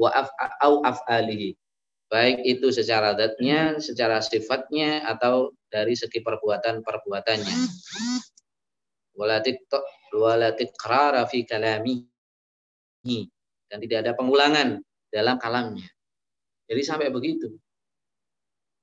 [0.00, 0.32] wa af,
[0.64, 1.52] au af'alihi.
[2.10, 7.56] Baik itu secara datnya, secara sifatnya, atau dari segi perbuatan-perbuatannya.
[9.14, 9.68] Walatik
[10.16, 10.74] walatik
[11.30, 12.02] fi kalami
[13.70, 15.86] dan tidak ada pengulangan dalam kalamnya.
[16.66, 17.54] Jadi sampai begitu.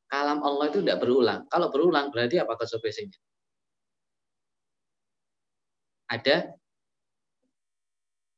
[0.08, 1.43] Kalam Allah itu tidak berulang.
[1.52, 3.20] Kalau berulang berarti apa konsekuensinya?
[6.08, 6.56] Ada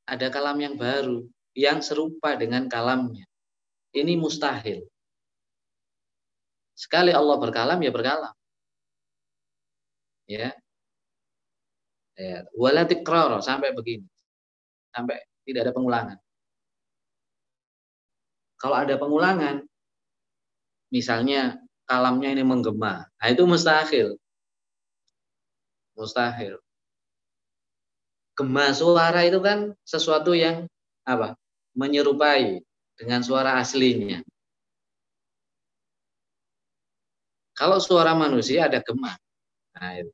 [0.10, 1.22] ada kalam yang baru
[1.54, 3.30] yang serupa dengan kalamnya.
[3.94, 4.90] Ini mustahil.
[6.74, 8.34] Sekali Allah berkalam ya berkalam.
[10.26, 10.58] Ya.
[12.18, 14.10] Ya wala tikrar sampai begini.
[14.90, 16.18] Sampai tidak ada pengulangan.
[18.60, 19.62] Kalau ada pengulangan
[20.90, 23.06] misalnya kalamnya ini menggema.
[23.06, 24.18] Nah itu mustahil.
[25.94, 26.58] Mustahil
[28.40, 30.64] gema suara itu kan sesuatu yang
[31.04, 31.36] apa
[31.76, 32.64] menyerupai
[32.96, 34.24] dengan suara aslinya
[37.60, 39.20] Kalau suara manusia ada gema.
[39.76, 40.12] Nah, itu.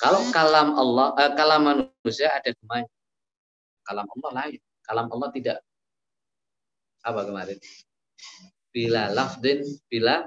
[0.00, 2.88] Kalau kalam Allah, eh, kalam manusia ada gemanya.
[3.84, 4.60] Kalam Allah lain.
[4.88, 5.58] Kalam Allah tidak
[7.04, 7.60] apa kemarin?
[8.72, 9.60] Bila lafdin,
[9.92, 10.24] bila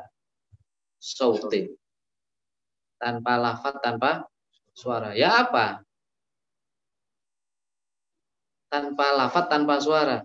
[1.02, 1.74] sautin.
[3.02, 4.30] Tanpa lafat, tanpa
[4.78, 5.18] suara.
[5.18, 5.82] Ya apa?
[8.70, 10.22] Tanpa lafat, tanpa suara.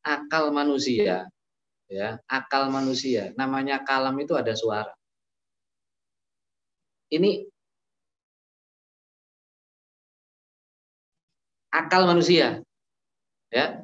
[0.00, 1.28] Akal manusia.
[1.88, 3.32] Ya, akal manusia.
[3.36, 4.92] Namanya kalam itu ada suara.
[7.08, 7.48] Ini
[11.72, 12.60] akal manusia.
[13.48, 13.80] Ya.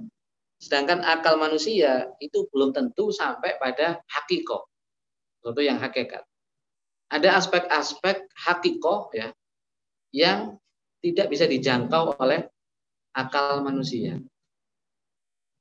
[0.61, 4.65] Sedangkan akal manusia itu belum tentu sampai pada hakiko.
[5.45, 6.25] Tentu yang hakikat.
[7.13, 9.29] Ada aspek-aspek hakiko ya
[10.09, 10.57] yang
[11.05, 12.49] tidak bisa dijangkau oleh
[13.15, 14.19] akal manusia.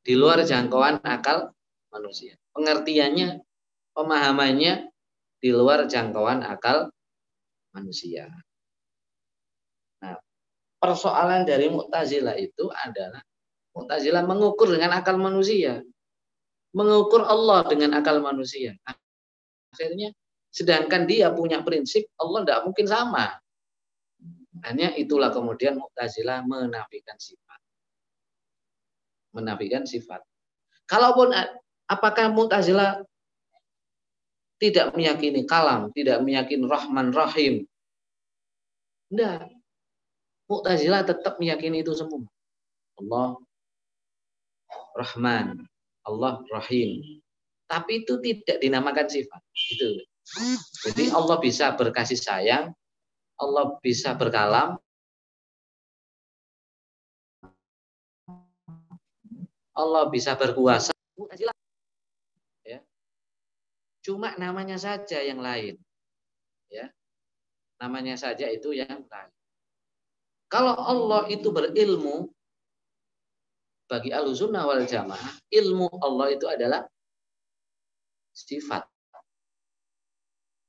[0.03, 1.53] Di luar jangkauan akal
[1.93, 2.35] manusia.
[2.51, 3.39] Pengertiannya,
[3.95, 4.91] pemahamannya
[5.39, 6.91] di luar jangkauan akal
[7.71, 8.27] manusia
[10.83, 13.23] persoalan dari Mu'tazilah itu adalah
[13.71, 15.79] Mu'tazilah mengukur dengan akal manusia.
[16.75, 18.75] Mengukur Allah dengan akal manusia.
[19.71, 20.11] Akhirnya
[20.51, 23.39] sedangkan dia punya prinsip Allah tidak mungkin sama.
[24.63, 27.59] Hanya itulah kemudian Mu'tazilah menafikan sifat.
[29.35, 30.23] Menafikan sifat.
[30.87, 31.35] Kalaupun
[31.91, 33.03] apakah Mu'tazilah
[34.63, 37.67] tidak meyakini kalam, tidak meyakini Rahman Rahim.
[39.11, 39.51] Tidak.
[40.47, 42.23] Mu'tazilah tetap meyakini itu semua.
[42.99, 43.35] Allah
[44.95, 45.67] Rahman,
[46.07, 47.19] Allah Rahim.
[47.67, 49.41] Tapi itu tidak dinamakan sifat.
[49.51, 49.99] Itu.
[50.87, 52.71] Jadi Allah bisa berkasih sayang,
[53.37, 54.77] Allah bisa berkalam,
[59.73, 60.93] Allah bisa berkuasa.
[62.61, 62.79] Ya.
[64.05, 65.81] Cuma namanya saja yang lain.
[66.69, 66.93] Ya.
[67.81, 69.31] Namanya saja itu yang lain.
[70.53, 72.29] Kalau Allah itu berilmu,
[73.89, 76.85] bagi alusunah wal jamaah, ilmu Allah itu adalah
[78.33, 78.85] sifat.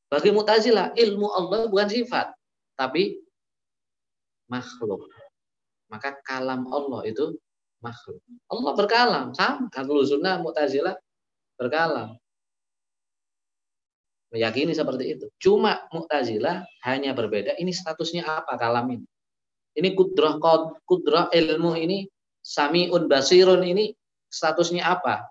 [0.08, 2.32] Bagi mutazilah, ilmu Allah bukan sifat,
[2.74, 3.22] tapi
[4.50, 5.08] makhluk.
[5.88, 7.38] Maka kalam Allah itu
[7.84, 8.20] makhluk.
[8.50, 9.68] Allah berkalam, sama.
[9.70, 10.96] Alusunah mutazilah
[11.58, 12.18] berkalam.
[14.34, 15.26] Meyakini seperti itu.
[15.38, 17.54] Cuma Mu'tazilah hanya berbeda.
[17.54, 19.06] Ini statusnya apa kalam ini?
[19.78, 20.42] Ini kudrah
[20.82, 22.10] kudrah ilmu ini
[22.42, 23.94] samiun basirun ini
[24.26, 25.30] statusnya apa?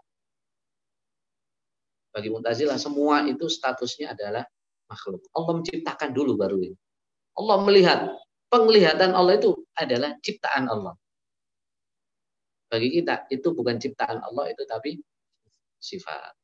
[2.16, 4.48] Bagi Mu'tazilah semua itu statusnya adalah
[4.88, 5.28] makhluk.
[5.36, 6.78] Allah menciptakan dulu baru ini.
[7.38, 8.00] Allah melihat.
[8.54, 10.94] Penglihatan Allah itu adalah ciptaan Allah.
[12.70, 15.02] Bagi kita itu bukan ciptaan Allah itu tapi
[15.82, 16.38] sifat.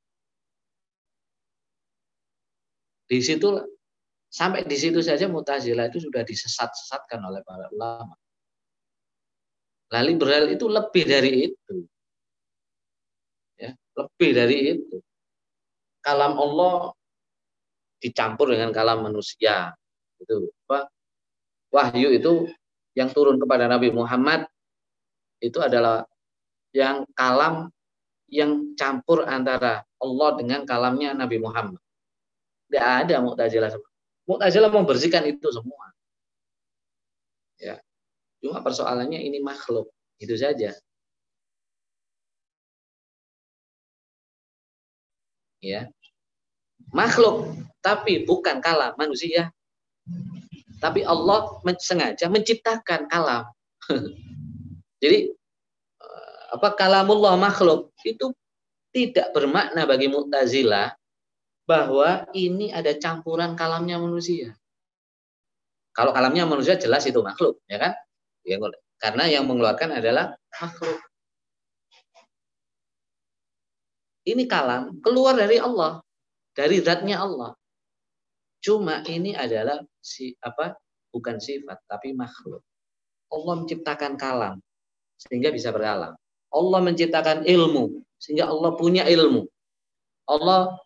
[3.06, 3.54] Di situ
[4.30, 8.14] Sampai di situ saja Mu'tazilah itu sudah disesat-sesatkan oleh para ulama.
[9.90, 11.76] Lah liberal itu lebih dari itu.
[13.58, 15.02] Ya, lebih dari itu.
[16.06, 16.94] Kalam Allah
[17.98, 19.74] dicampur dengan kalam manusia.
[20.20, 20.92] Itu apa?
[21.70, 22.50] Wahyu itu
[22.98, 24.50] yang turun kepada Nabi Muhammad
[25.40, 26.04] itu adalah
[26.76, 27.70] yang kalam
[28.30, 31.82] yang campur antara Allah dengan kalamnya Nabi Muhammad.
[32.70, 33.74] Tidak ada Mu'tazilah
[34.30, 35.90] Mu'tazilah membersihkan itu semua.
[37.58, 37.82] Ya.
[38.40, 39.90] Cuma persoalannya ini makhluk,
[40.22, 40.78] itu saja.
[45.60, 45.92] Ya.
[46.96, 47.52] Makhluk,
[47.84, 49.52] tapi bukan kalam manusia.
[50.80, 53.44] Tapi Allah sengaja menciptakan kalam.
[55.04, 55.32] Jadi
[56.00, 58.32] eh, apa kalamullah makhluk itu
[58.96, 60.96] tidak bermakna bagi Mu'tazilah
[61.70, 64.58] bahwa ini ada campuran kalamnya manusia.
[65.94, 67.94] Kalau kalamnya manusia jelas itu makhluk, ya kan?
[68.42, 68.58] Ya,
[68.98, 70.98] karena yang mengeluarkan adalah makhluk.
[74.26, 76.02] Ini kalam keluar dari Allah,
[76.54, 77.54] dari zatnya Allah.
[78.60, 80.76] Cuma ini adalah si apa?
[81.10, 82.62] Bukan sifat, tapi makhluk.
[83.34, 84.62] Allah menciptakan kalam
[85.18, 86.14] sehingga bisa berkalam.
[86.50, 89.46] Allah menciptakan ilmu sehingga Allah punya ilmu.
[90.30, 90.78] Allah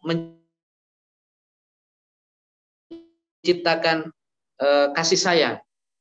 [3.44, 4.08] ciptakan
[4.60, 5.58] e, kasih sayang.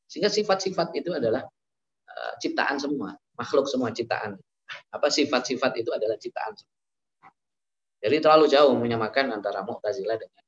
[0.07, 1.43] Sehingga sifat-sifat itu adalah
[2.07, 4.39] e, ciptaan semua, makhluk semua ciptaan.
[4.95, 6.79] Apa sifat-sifat itu adalah ciptaan semua.
[8.03, 10.43] Jadi terlalu jauh menyamakan antara Mu'tazilah dengan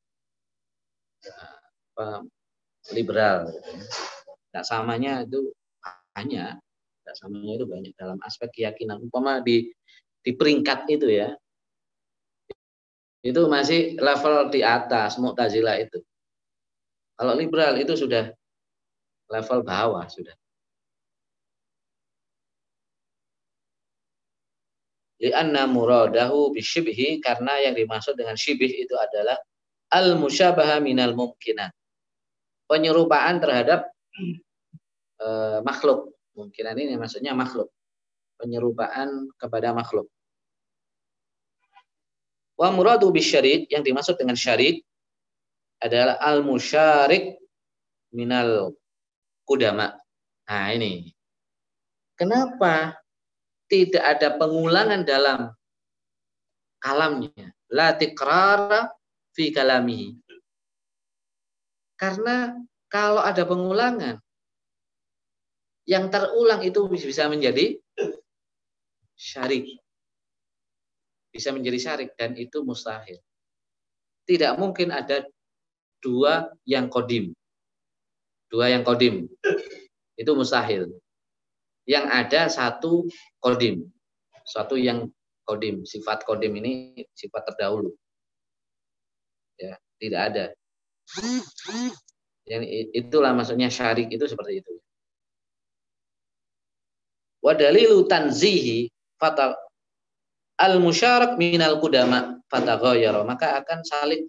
[2.93, 3.49] liberal.
[3.51, 3.71] Gitu
[4.55, 4.63] ya.
[4.63, 5.51] Samanya itu
[6.15, 6.59] hanya
[7.03, 9.03] tidak samanya itu banyak dalam aspek keyakinan.
[9.03, 9.69] Umpama di
[10.25, 11.37] di peringkat itu ya,
[13.25, 15.97] Itu masih level di atas Mu'tazilah itu.
[17.17, 18.29] Kalau liberal itu sudah
[19.33, 20.37] level bawah sudah.
[25.25, 29.41] Lianna muradahu bisyibhi karena yang dimaksud dengan syibih itu adalah
[29.90, 31.73] al musyabaha minal mumkinat.
[32.64, 33.92] Penyerupaan terhadap
[35.20, 35.29] e,
[35.61, 36.14] makhluk.
[36.35, 37.68] Mungkinan ini maksudnya makhluk.
[38.40, 40.09] Penyerupaan kepada makhluk.
[42.55, 44.83] Wa muradu bisyarik yang dimaksud dengan syarik
[45.83, 47.37] adalah al musyarik
[48.14, 48.73] minal
[49.42, 49.99] kudama.
[50.47, 51.11] Nah ini.
[52.14, 52.94] Kenapa
[53.66, 55.51] tidak ada pengulangan dalam
[56.79, 57.51] kalamnya?
[57.75, 58.87] La tikrara
[59.35, 60.16] fi kalamihi.
[61.99, 62.55] Karena
[62.87, 64.23] kalau ada pengulangan,
[65.85, 67.77] yang terulang itu bisa menjadi
[69.14, 69.68] syarik.
[71.29, 73.20] Bisa menjadi syarik dan itu mustahil.
[74.25, 75.29] Tidak mungkin ada
[76.01, 77.37] dua yang kodim.
[78.49, 79.29] Dua yang kodim.
[80.16, 80.88] Itu mustahil.
[81.85, 83.05] Yang ada satu
[83.42, 83.85] kodim.
[84.49, 85.11] Suatu yang
[85.44, 85.85] kodim.
[85.85, 87.92] Sifat kodim ini sifat terdahulu.
[89.59, 90.45] Ya, tidak ada.
[92.45, 92.62] Yang
[92.93, 94.73] itulah maksudnya syarik itu seperti itu.
[97.45, 98.88] Wa dalilu tanzihi
[99.21, 99.53] fatal
[100.61, 104.25] al musyarak minal kudama fataghayyara maka akan saling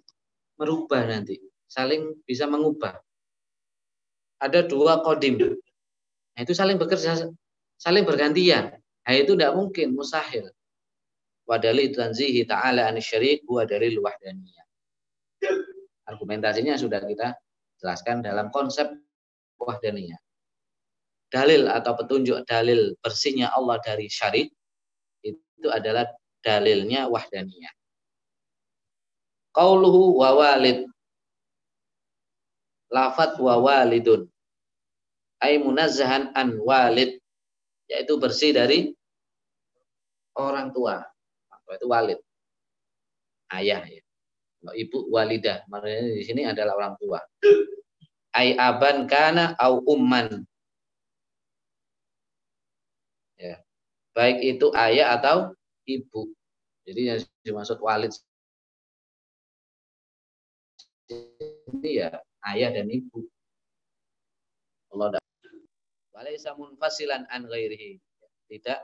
[0.60, 2.96] merubah nanti, saling bisa mengubah.
[4.36, 5.40] Ada dua kodim.
[5.40, 7.24] Nah, itu saling bekerja,
[7.80, 8.76] saling bergantian.
[8.76, 10.52] Nah, itu tidak mungkin, mustahil.
[11.48, 14.65] Wadali tanzihi ta'ala anisyarik wa dalil wahdaniyah.
[16.06, 17.34] Argumentasinya sudah kita
[17.82, 18.86] jelaskan dalam konsep
[19.58, 20.18] wahdaniyah.
[21.26, 24.54] Dalil atau petunjuk dalil bersihnya Allah dari syarik
[25.26, 26.06] itu adalah
[26.38, 27.74] dalilnya wahdaniyah.
[29.50, 30.86] Qauluhu wa walid.
[32.86, 34.30] Lafat wa walidun.
[35.42, 37.18] Ay munazzahan an walid.
[37.90, 38.94] Yaitu bersih dari
[40.38, 41.02] orang tua.
[41.66, 42.22] Itu walid.
[43.50, 44.05] Ayah ya
[44.74, 45.62] ibu walidah.
[45.70, 47.20] Maknanya di sini adalah orang tua.
[48.34, 50.42] Ai aban kana au umman.
[53.36, 53.60] Ya.
[54.16, 55.52] Baik itu ayah atau
[55.84, 56.32] ibu.
[56.86, 58.14] Jadi yang dimaksud walid
[61.10, 62.10] ini ya
[62.50, 63.26] ayah dan ibu.
[64.94, 65.20] Allah
[66.16, 68.00] Walaisa munfasilan an ghairihi.
[68.48, 68.80] Tidak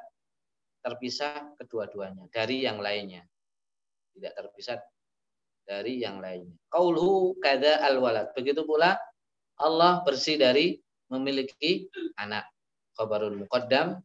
[0.85, 3.25] terpisah kedua-duanya dari yang lainnya.
[4.13, 4.77] Tidak terpisah
[5.67, 6.55] dari yang lainnya.
[6.69, 8.31] Qauluhu kada al-walad.
[8.35, 8.99] Begitu pula
[9.61, 11.87] Allah bersih dari memiliki
[12.19, 12.49] anak.
[12.93, 14.01] Khabarul muqaddam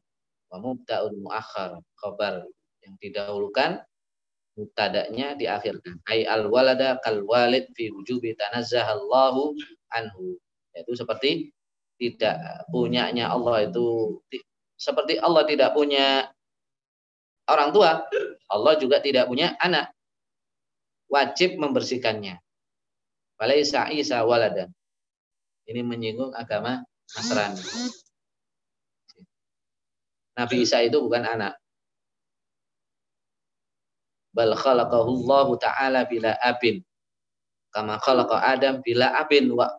[0.47, 1.81] wa mubta'un muakhar.
[1.99, 2.45] Khabar
[2.85, 3.83] yang didahulukan
[4.55, 5.99] mubtada'nya diakhirkan.
[6.07, 9.53] Ai al-walada kal walid fi wujubi tanazzahallahu
[9.91, 10.39] anhu.
[10.77, 11.51] Yaitu seperti
[11.97, 14.21] tidak punyanya Allah itu
[14.77, 16.29] seperti Allah tidak punya
[17.49, 18.05] orang tua,
[18.53, 19.96] Allah juga tidak punya anak
[21.07, 22.39] wajib membersihkannya.
[23.37, 24.71] Walaisa Isa waladan.
[25.67, 26.81] Ini menyinggung agama
[27.15, 27.59] Nasrani.
[30.37, 31.57] Nabi Isa itu bukan anak.
[34.31, 36.85] Bal khalaqahu Allah Ta'ala bila abin.
[37.73, 39.49] Kama khalaqa Adam bila abin.
[39.49, 39.69] Wa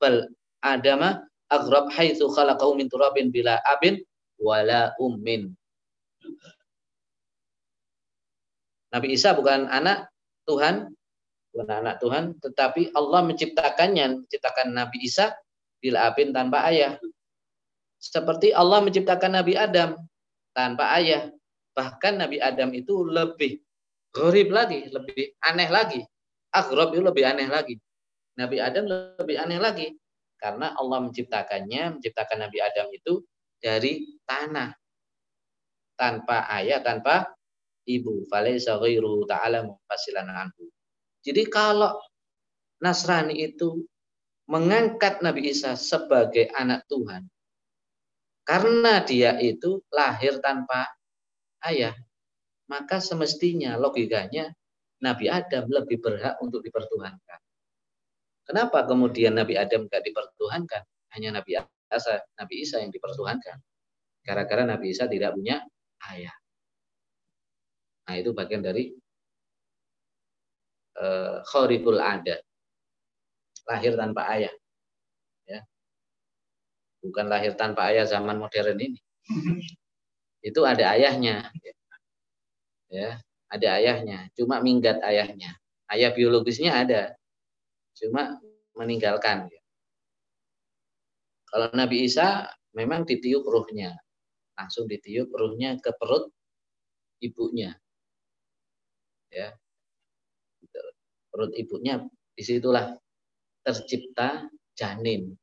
[0.00, 0.24] bal
[0.64, 1.20] Adama
[1.52, 4.00] agrab haitsu khalaqahu min turabin bila abin
[4.40, 5.52] wala ummin.
[8.90, 10.08] Nabi Isa bukan anak
[10.46, 10.88] Tuhan,
[11.52, 15.34] bukan anak Tuhan, tetapi Allah menciptakannya, menciptakan Nabi Isa
[15.82, 16.96] bila abin tanpa ayah.
[18.00, 19.98] Seperti Allah menciptakan Nabi Adam
[20.54, 21.28] tanpa ayah.
[21.76, 23.60] Bahkan Nabi Adam itu lebih
[24.16, 26.00] gharib lagi, lebih aneh lagi.
[26.54, 27.76] Agrob itu lebih aneh lagi.
[28.40, 29.92] Nabi Adam lebih aneh lagi.
[30.36, 33.24] Karena Allah menciptakannya, menciptakan Nabi Adam itu
[33.60, 34.72] dari tanah.
[35.96, 37.35] Tanpa ayah, tanpa
[37.86, 40.68] ibu falaisa ghairu ta'ala mufassilan anhu.
[41.22, 41.96] Jadi kalau
[42.82, 43.82] Nasrani itu
[44.46, 47.26] mengangkat Nabi Isa sebagai anak Tuhan
[48.46, 50.86] karena dia itu lahir tanpa
[51.66, 51.98] ayah,
[52.70, 54.54] maka semestinya logikanya
[55.02, 57.40] Nabi Adam lebih berhak untuk dipertuhankan.
[58.46, 60.86] Kenapa kemudian Nabi Adam tidak dipertuhankan?
[61.18, 61.58] Hanya Nabi
[61.90, 63.58] Isa, Nabi Isa yang dipertuhankan.
[64.22, 65.66] Gara-gara Nabi Isa tidak punya
[66.14, 66.34] ayah.
[68.06, 68.94] Nah, itu bagian dari
[70.98, 71.42] uh,
[72.00, 72.36] ada.
[73.66, 74.54] Lahir tanpa ayah.
[75.46, 75.66] Ya.
[77.02, 78.98] Bukan lahir tanpa ayah zaman modern ini.
[80.38, 81.50] Itu ada ayahnya.
[82.86, 83.18] Ya,
[83.50, 84.30] ada ayahnya.
[84.38, 85.58] Cuma minggat ayahnya.
[85.86, 87.14] Ayah biologisnya ada,
[87.94, 88.42] cuma
[88.74, 89.46] meninggalkan.
[91.46, 93.94] Kalau Nabi Isa memang ditiup ruhnya,
[94.58, 96.26] langsung ditiup ruhnya ke perut
[97.22, 97.78] ibunya.
[99.32, 99.52] Ya,
[101.30, 102.00] perut ibunya
[102.32, 102.96] di situlah
[103.60, 105.36] tercipta janin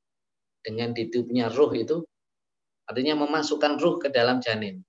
[0.63, 2.01] dengan ditiupnya ruh itu
[2.89, 4.81] artinya memasukkan ruh ke dalam janin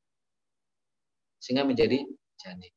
[1.45, 2.09] sehingga menjadi
[2.41, 2.73] janin.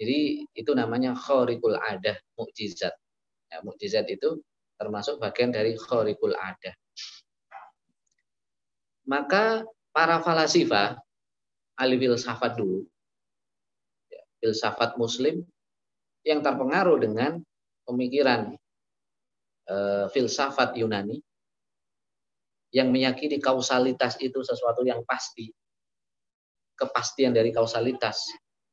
[0.00, 2.96] Jadi itu namanya khorikul adah, mukjizat.
[3.52, 4.40] Ya, mukjizat itu
[4.80, 6.74] termasuk bagian dari khorikul adah.
[9.04, 10.96] Maka para falasifah,
[11.76, 12.88] ahli filsafat dulu,
[14.42, 15.46] filsafat muslim
[16.26, 17.38] yang terpengaruh dengan
[17.86, 18.58] pemikiran
[19.70, 19.76] e,
[20.10, 21.22] filsafat Yunani
[22.74, 25.54] yang meyakini kausalitas itu sesuatu yang pasti,
[26.74, 28.26] kepastian dari kausalitas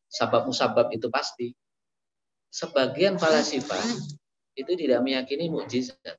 [0.10, 1.54] sabab musabab itu pasti.
[2.50, 3.86] Sebagian falasifah
[4.58, 6.18] itu tidak meyakini mukjizat.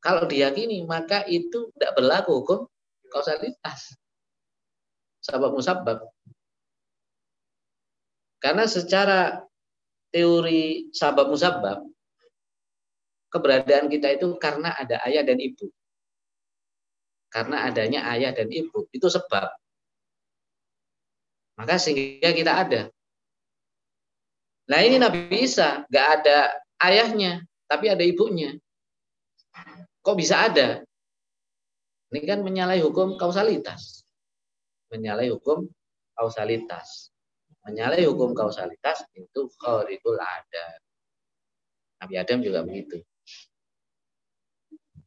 [0.00, 2.60] Kalau diyakini maka itu tidak berlaku hukum
[3.12, 3.92] kausalitas.
[5.26, 6.06] Sabab musabab.
[8.38, 9.42] Karena secara
[10.14, 11.82] teori sabab musabab
[13.34, 15.66] keberadaan kita itu karena ada ayah dan ibu.
[17.26, 19.50] Karena adanya ayah dan ibu itu sebab.
[21.58, 22.82] Maka sehingga kita ada.
[24.70, 26.54] Nah ini Nabi Isa, nggak ada
[26.86, 28.54] ayahnya, tapi ada ibunya.
[30.06, 30.86] Kok bisa ada?
[32.14, 34.05] Ini kan menyalahi hukum kausalitas.
[34.92, 35.66] Menyalahi hukum
[36.14, 37.10] kausalitas.
[37.66, 40.66] Menyalahi hukum kausalitas itu kharikul ada.
[42.02, 43.02] Nabi Adam juga begitu.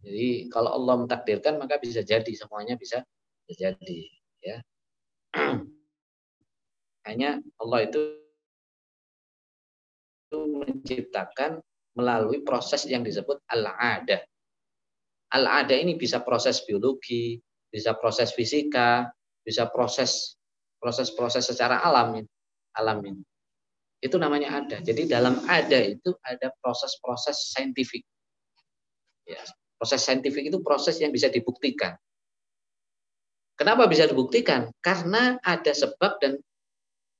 [0.04, 3.04] Jadi kalau Allah mentakdirkan maka bisa jadi semuanya bisa
[3.48, 4.08] terjadi
[4.44, 4.58] ya.
[7.08, 8.02] Hanya Allah itu
[10.36, 11.60] menciptakan
[11.98, 14.24] melalui proses yang disebut al-ada.
[15.34, 17.38] Al-ada ini bisa proses biologi,
[17.70, 19.10] bisa proses fisika,
[19.50, 20.38] bisa proses
[20.78, 22.22] proses-proses secara alam
[22.78, 23.26] alam ini.
[24.00, 24.78] Itu namanya ada.
[24.80, 28.06] Jadi dalam ada itu ada proses-proses saintifik.
[29.26, 29.42] Ya,
[29.76, 31.98] proses saintifik itu proses yang bisa dibuktikan.
[33.60, 34.72] Kenapa bisa dibuktikan?
[34.80, 36.40] Karena ada sebab dan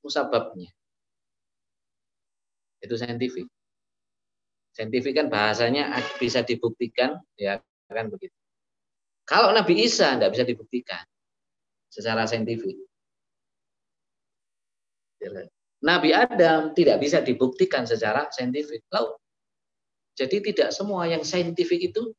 [0.00, 0.72] musababnya.
[2.80, 3.44] Itu saintifik.
[4.72, 7.60] Saintifik kan bahasanya bisa dibuktikan, ya
[7.92, 8.32] kan begitu.
[9.28, 11.04] Kalau Nabi Isa tidak bisa dibuktikan
[11.90, 12.78] secara saintifik.
[15.84, 18.86] Nabi Adam tidak bisa dibuktikan secara saintifik.
[20.16, 22.12] Jadi tidak semua yang saintifik itu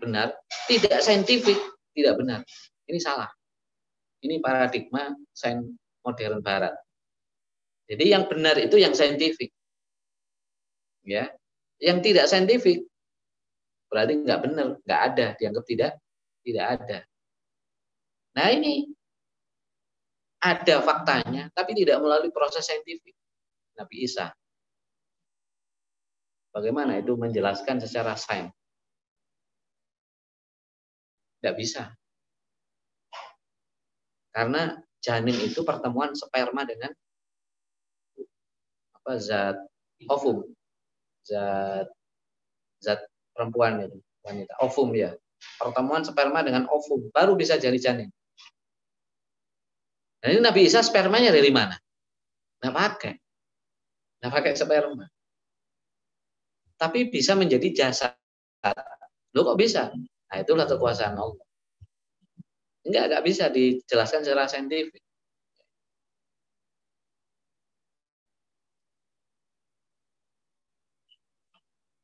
[0.00, 0.32] benar,
[0.70, 1.58] tidak saintifik
[1.92, 2.40] tidak benar.
[2.88, 3.28] Ini salah.
[4.22, 5.66] Ini paradigma sains
[6.06, 6.72] modern barat.
[7.90, 9.50] Jadi yang benar itu yang saintifik.
[11.02, 11.34] Ya.
[11.82, 12.86] Yang tidak saintifik
[13.90, 15.92] berarti nggak benar, nggak ada, dianggap tidak
[16.46, 16.98] tidak ada.
[18.32, 18.88] Nah, ini
[20.42, 23.14] ada faktanya tapi tidak melalui proses saintifik.
[23.78, 24.28] Nabi Isa.
[26.52, 28.52] Bagaimana itu menjelaskan secara sains?
[31.40, 31.88] Tidak bisa.
[34.32, 36.92] Karena janin itu pertemuan sperma dengan
[39.02, 39.58] apa zat
[40.06, 40.46] ovum
[41.26, 41.90] zat
[42.78, 43.02] zat
[43.34, 45.10] perempuan itu wanita ovum ya
[45.58, 48.14] pertemuan sperma dengan ovum baru bisa jadi janin
[50.22, 51.74] nah ini Nabi Isa spermanya dari mana?
[52.62, 53.14] Nggak pakai.
[54.22, 55.06] Nggak pakai sperma.
[56.78, 58.14] Tapi bisa menjadi jasad.
[59.34, 59.90] Lo kok bisa?
[60.30, 61.46] Nah itulah kekuasaan Allah.
[62.82, 65.02] Enggak, enggak bisa dijelaskan secara saintifik.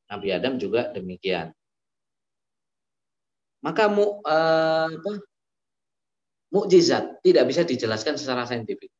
[0.08, 1.52] Nabi Adam juga demikian.
[3.60, 5.12] Maka mu, eh, apa,
[6.52, 8.90] mukjizat tidak bisa dijelaskan secara saintifik.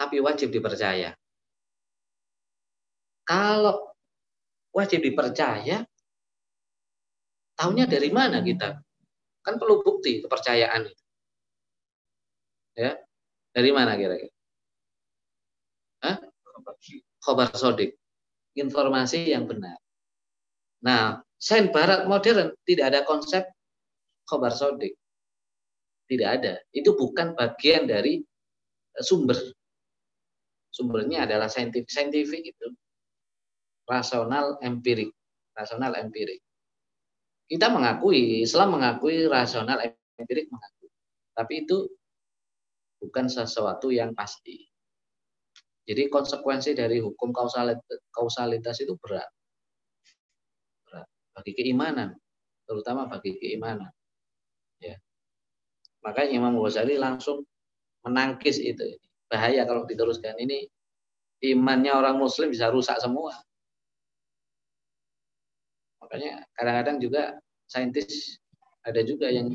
[0.00, 1.12] Tapi wajib dipercaya.
[3.28, 3.94] Kalau
[4.72, 5.84] wajib dipercaya,
[7.60, 8.80] Tahunya dari mana kita?
[9.44, 11.04] Kan perlu bukti kepercayaan itu.
[12.72, 12.96] Ya,
[13.52, 14.32] dari mana kira-kira?
[16.00, 16.16] Hah?
[17.20, 18.00] Khobar sodik.
[18.56, 19.76] Informasi yang benar.
[20.80, 23.48] Nah, sains barat modern tidak ada konsep
[24.28, 24.94] khobar sodik.
[26.06, 26.60] Tidak ada.
[26.70, 28.20] Itu bukan bagian dari
[28.94, 29.38] eh, sumber.
[30.70, 31.90] Sumbernya adalah saintifik.
[31.90, 32.66] Saintifik itu
[33.88, 35.10] rasional empirik.
[35.56, 36.38] Rasional empirik.
[37.50, 39.82] Kita mengakui, Islam mengakui, rasional
[40.14, 40.90] empirik mengakui.
[41.34, 41.90] Tapi itu
[43.02, 44.70] bukan sesuatu yang pasti.
[45.82, 47.34] Jadi konsekuensi dari hukum
[48.14, 49.26] kausalitas, itu berat.
[51.36, 52.16] Bagi keimanan,
[52.66, 53.90] terutama bagi keimanan.
[54.82, 54.98] Ya.
[56.02, 57.46] Makanya Imam Ghazali langsung
[58.02, 58.98] menangkis itu.
[59.30, 60.66] Bahaya kalau diteruskan ini
[61.44, 63.36] imannya orang muslim bisa rusak semua.
[66.02, 67.22] Makanya kadang-kadang juga
[67.70, 68.40] saintis
[68.82, 69.54] ada juga yang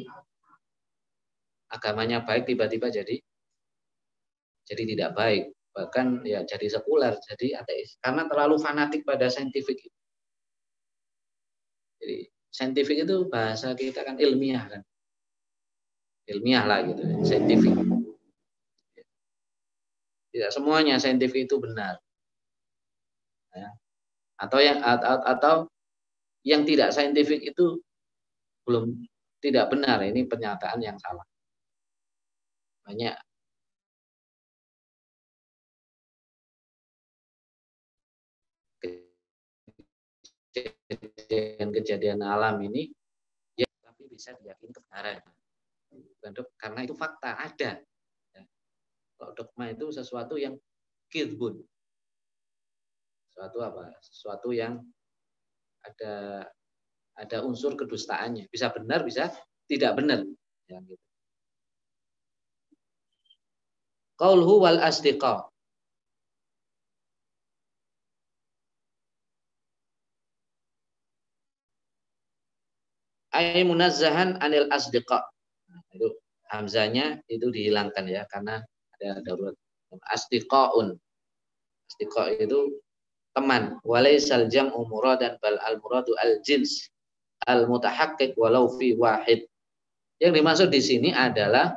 [1.74, 3.20] agamanya baik tiba-tiba jadi
[4.66, 5.44] jadi tidak baik
[5.76, 9.84] bahkan ya jadi sekuler jadi ateis karena terlalu fanatik pada saintifik
[12.06, 14.82] jadi saintifik itu bahasa kita kan ilmiah kan.
[16.30, 17.74] Ilmiah lah gitu saintifik
[20.36, 21.96] tidak semuanya saintifik itu benar.
[23.56, 23.72] Ya.
[24.36, 25.56] atau yang atau, atau
[26.44, 27.80] yang tidak saintifik itu
[28.68, 29.00] belum
[29.40, 30.04] tidak benar.
[30.04, 31.24] Ini pernyataan yang salah.
[32.84, 33.16] Banyak
[40.90, 42.94] kejadian-kejadian alam ini
[43.58, 45.22] ya tapi bisa diyakini kebenaran.
[46.58, 47.82] Karena itu fakta ada.
[48.34, 48.44] Ya.
[49.18, 50.58] kalau dogma itu sesuatu yang
[51.10, 51.62] kidbun.
[53.30, 53.94] Sesuatu apa?
[54.02, 54.82] Sesuatu yang
[55.86, 56.46] ada
[57.16, 58.50] ada unsur kedustaannya.
[58.50, 59.30] Bisa benar bisa
[59.70, 60.26] tidak benar.
[60.70, 61.06] Ya gitu.
[64.18, 65.55] Wal asdiqa.
[73.36, 75.20] Ay munazzahan anil asdiqa.
[75.92, 76.16] Itu
[76.48, 78.64] hamzanya itu dihilangkan ya karena
[78.96, 79.56] ada darurat.
[80.08, 80.96] Asdiqaun.
[81.92, 82.80] Asdiqa itu
[83.36, 83.76] teman.
[83.84, 86.88] Walaisal jam'u muradan bal al muradu al jins
[87.44, 89.44] al mutahaqqiq walau fi wahid.
[90.24, 91.76] Yang dimaksud di sini adalah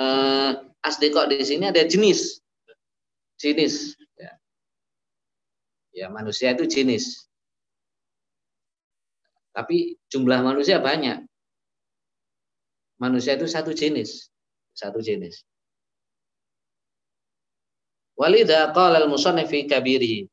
[0.00, 2.40] eh, asdeko di sini ada jenis.
[3.36, 3.92] Jenis.
[4.16, 4.32] Ya.
[5.92, 7.28] ya, manusia itu jenis.
[9.54, 11.22] Tapi jumlah manusia banyak.
[12.98, 14.28] Manusia itu satu jenis.
[14.74, 15.46] Satu jenis.
[18.18, 20.26] Walidha qala al-musannif fi kabiri.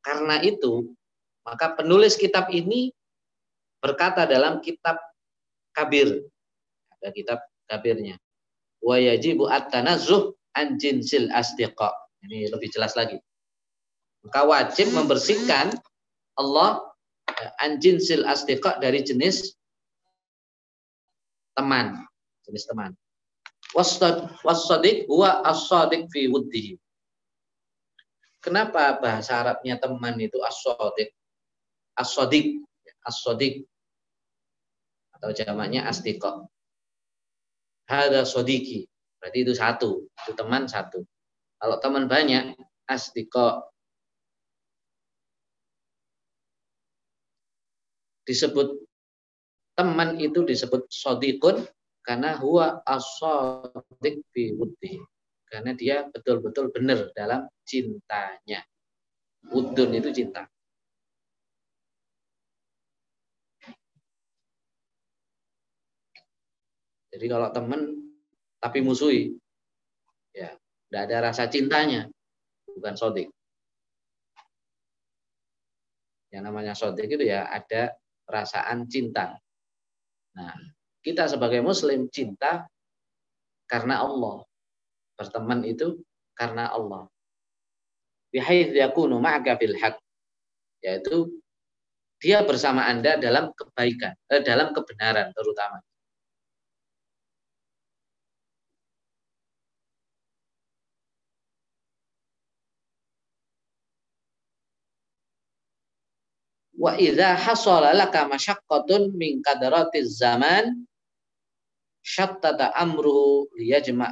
[0.00, 0.94] Karena itu,
[1.42, 2.94] maka penulis kitab ini
[3.82, 4.96] berkata dalam kitab
[5.74, 6.22] kabir.
[6.94, 8.18] Ada kitab kabirnya
[8.80, 10.80] wa yajibu at-tanazzuh an
[11.36, 11.88] asdiqa.
[12.20, 13.16] Ini lebih jelas lagi.
[14.24, 15.72] Maka wajib membersihkan
[16.36, 16.84] Allah
[17.40, 19.56] eh, an jinsil asdiqa dari jenis
[21.56, 22.04] teman,
[22.46, 22.92] jenis teman.
[24.44, 26.74] Wasadiq huwa as-sadiq fi wuddihi.
[28.40, 31.12] Kenapa bahasa Arabnya teman itu as-sadiq?
[31.94, 32.64] As-sadiq,
[33.04, 33.64] as-sadiq
[35.20, 36.48] atau jamaknya asdiqa
[37.90, 38.86] Hada sodiki.
[39.18, 40.06] Berarti itu satu.
[40.06, 41.02] Itu teman satu.
[41.58, 42.54] Kalau teman banyak,
[42.86, 43.66] asdiko.
[48.30, 48.86] Disebut
[49.74, 51.66] teman itu disebut sodikun
[52.06, 55.02] karena huwa asodik fi wuddi.
[55.50, 58.62] Karena dia betul-betul benar dalam cintanya.
[59.50, 60.46] Udun itu cinta.
[67.10, 67.98] Jadi kalau teman
[68.62, 69.34] tapi musuhi,
[70.30, 70.54] ya
[70.86, 72.06] tidak ada rasa cintanya,
[72.70, 73.26] bukan sodik.
[76.30, 77.98] Yang namanya sodik itu ya ada
[78.30, 79.34] perasaan cinta.
[80.38, 80.54] Nah,
[81.02, 82.70] kita sebagai muslim cinta
[83.66, 84.46] karena Allah.
[85.18, 85.98] Berteman itu
[86.38, 87.10] karena Allah.
[88.30, 89.98] Bihaidz yakunu ma'aka fil haq.
[90.86, 91.42] Yaitu
[92.22, 95.82] dia bersama Anda dalam kebaikan, eh, dalam kebenaran terutama.
[106.80, 110.88] Wa idza hasala laka masyaqqatun min qadaratiz zaman
[112.00, 114.08] syattata amruhu liyajma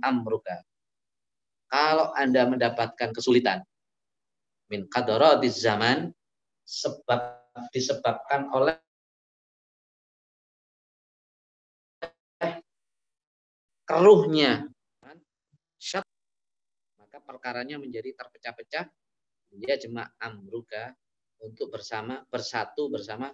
[0.00, 0.64] amruka.
[1.68, 3.60] Kalau Anda mendapatkan kesulitan
[4.72, 6.08] min qadaratiz zaman
[6.64, 7.36] sebab
[7.76, 8.80] disebabkan oleh
[13.84, 14.72] keruhnya
[16.96, 18.88] maka perkaranya menjadi terpecah-pecah
[19.60, 20.96] dia cuma amruka
[21.42, 23.28] untuk bersama bersatu bersama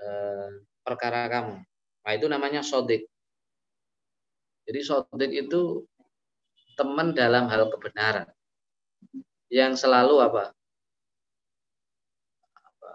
[0.00, 0.50] eh,
[0.80, 1.56] perkara kamu.
[2.04, 3.04] Nah itu namanya sodik.
[4.64, 5.84] Jadi sodik itu
[6.78, 8.28] teman dalam hal kebenaran
[9.50, 10.52] yang selalu apa?
[12.54, 12.90] apa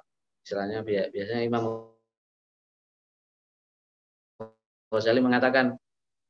[0.46, 1.92] istilahnya biasanya Imam
[4.94, 5.74] Ghazali mengatakan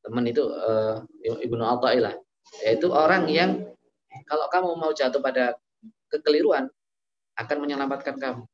[0.01, 2.15] teman itu uh, Ibnu Athaillah
[2.63, 3.59] yaitu orang yang
[4.27, 5.55] kalau kamu mau jatuh pada
[6.13, 6.69] kekeliruan
[7.41, 8.45] akan menyelamatkan kamu.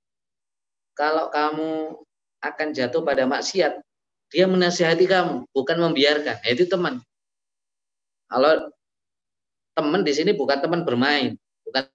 [0.96, 2.00] Kalau kamu
[2.40, 3.84] akan jatuh pada maksiat,
[4.32, 6.40] dia menasihati kamu, bukan membiarkan.
[6.40, 7.04] Nah, itu teman.
[8.30, 8.72] Kalau
[9.74, 11.36] teman di sini bukan teman bermain,
[11.66, 11.88] bukan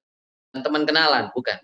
[0.61, 1.57] teman kenalan, bukan.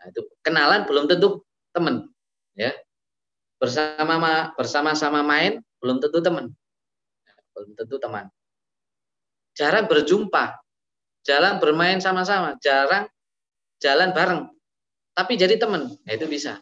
[0.00, 1.44] Nah, itu kenalan belum tentu
[1.74, 2.08] teman,
[2.56, 2.72] ya.
[3.60, 6.48] Bersama bersama-sama main belum tentu teman.
[7.52, 8.30] Belum tentu teman.
[9.58, 10.56] Jarang berjumpa,
[11.30, 13.06] jalan bermain sama-sama, jarang
[13.78, 14.50] jalan bareng,
[15.14, 16.58] tapi jadi teman, nah, itu bisa.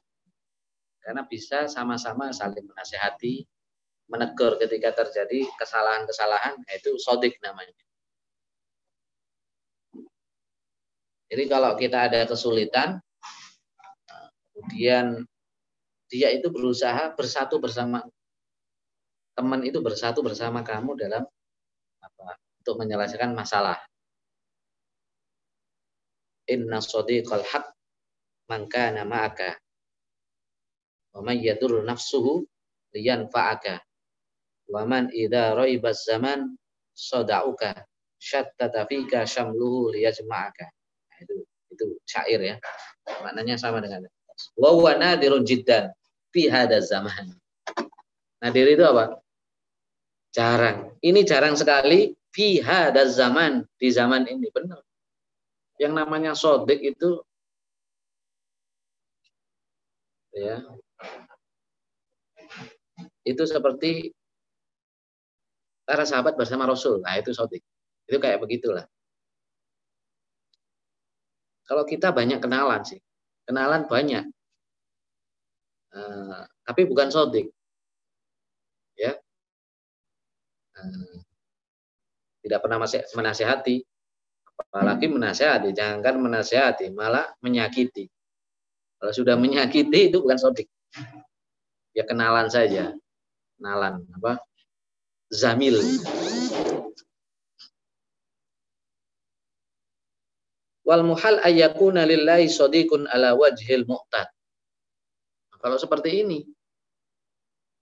[1.00, 3.48] Karena bisa sama-sama saling menasehati,
[4.12, 7.72] menegur ketika terjadi kesalahan-kesalahan, nah, itu sodik namanya.
[11.28, 13.00] Jadi kalau kita ada kesulitan,
[14.52, 15.24] kemudian
[16.08, 18.00] dia itu berusaha bersatu bersama
[19.36, 21.22] teman itu bersatu bersama kamu dalam
[22.00, 22.28] apa
[22.64, 23.76] untuk menyelesaikan masalah.
[26.48, 27.66] Inna sadiqal haq
[28.48, 29.52] man kana ma'aka
[31.12, 32.44] wa man yadur nafsuhu
[32.96, 33.84] liyanfa'aka
[34.72, 36.56] wa man idza raiba zaman
[36.96, 37.84] sada'uka
[38.18, 40.66] syattata fika syamluhu liyajma'aka
[41.22, 42.56] itu itu syair ya.
[43.06, 44.08] Maknanya sama dengan
[44.58, 45.92] wa huwa nadirun jiddan
[46.32, 47.36] fi hada zaman.
[48.38, 49.18] Nadir itu apa?
[50.30, 50.94] Jarang.
[51.02, 54.87] Ini jarang sekali fi hada zaman di zaman ini benar.
[55.78, 57.22] Yang namanya sodik itu
[60.34, 60.62] ya
[63.22, 64.12] itu seperti
[65.88, 67.00] para sahabat bersama Rasul.
[67.00, 67.64] Nah, itu sodik.
[68.04, 68.84] Itu kayak begitulah.
[71.64, 73.00] Kalau kita banyak kenalan sih,
[73.44, 74.24] kenalan banyak,
[75.92, 77.52] uh, tapi bukan sodik,
[78.96, 79.12] ya,
[80.80, 81.16] uh,
[82.40, 83.84] tidak pernah menasehati,
[84.58, 88.10] apalagi menasehati, jangankan menasehati, malah menyakiti.
[88.98, 90.66] Kalau sudah menyakiti itu bukan sodik,
[91.94, 92.90] ya kenalan saja,
[93.56, 94.42] kenalan apa,
[95.30, 95.78] zamil.
[100.88, 104.24] wal muhal ayyakuna lillahi sadiqun ala wajhil mu'tad.
[105.60, 106.48] Kalau seperti ini,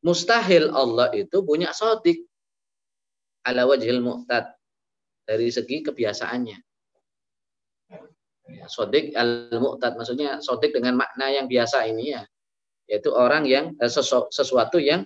[0.03, 2.27] mustahil Allah itu punya sodik
[3.47, 4.56] ala wajhil mu'tad
[5.27, 6.59] dari segi kebiasaannya.
[8.47, 12.23] Ya, sodik al mu'tad maksudnya sodik dengan makna yang biasa ini ya,
[12.87, 15.03] yaitu orang yang eh, sesu, sesuatu yang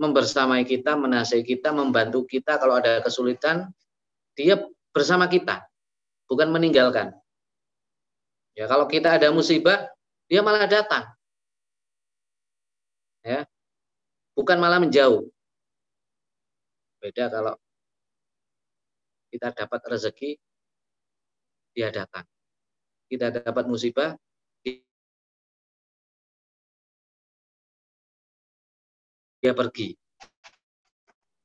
[0.00, 3.68] membersamai kita, menasai kita, membantu kita kalau ada kesulitan,
[4.32, 4.56] dia
[4.96, 5.68] bersama kita
[6.24, 7.12] bukan meninggalkan.
[8.56, 9.86] Ya, kalau kita ada musibah,
[10.26, 11.04] dia malah datang.
[13.22, 13.44] Ya.
[14.32, 15.26] Bukan malah menjauh.
[16.98, 17.54] Beda kalau
[19.28, 20.36] kita dapat rezeki,
[21.76, 22.24] dia datang.
[23.08, 24.16] Kita dapat musibah,
[29.38, 29.94] dia pergi.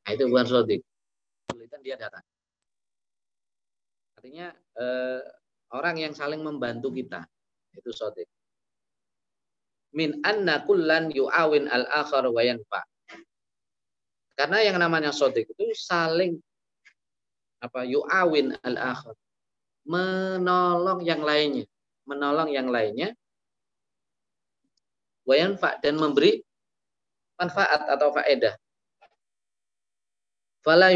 [0.04, 0.82] Nah, itu bukan sodik.
[1.84, 2.24] Dia datang.
[4.16, 5.22] Artinya eh,
[5.76, 7.28] orang yang saling membantu kita
[7.76, 8.28] itu sodik.
[9.94, 12.82] Min anna kullan yu'awin al-akhar wa yanfa.
[14.34, 16.40] Karena yang namanya sodik itu saling
[17.64, 19.16] apa yu'awin al-akhar.
[19.88, 21.64] Menolong yang lainnya.
[22.04, 23.16] Menolong yang lainnya.
[25.24, 26.44] Wa yanfa dan memberi
[27.40, 28.60] manfaat atau faedah.
[30.60, 30.92] Fala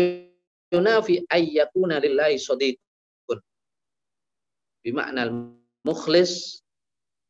[0.68, 2.76] yunafi ayyakuna lillahi sadiq
[4.88, 5.28] bimakna
[5.84, 6.64] mukhlis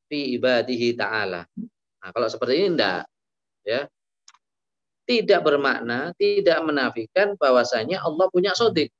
[0.06, 1.50] fi ibadihi ta'ala.
[1.58, 3.10] Nah, kalau seperti ini enggak
[3.66, 3.90] ya.
[5.08, 8.92] Tidak bermakna, tidak menafikan bahwasanya Allah punya sodik.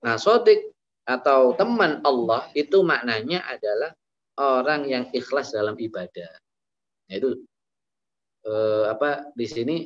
[0.00, 0.72] Nah, sodik
[1.04, 3.92] atau teman Allah itu maknanya adalah
[4.40, 6.30] orang yang ikhlas dalam ibadah.
[7.10, 7.30] Nah, itu
[8.48, 9.76] eh, apa di sini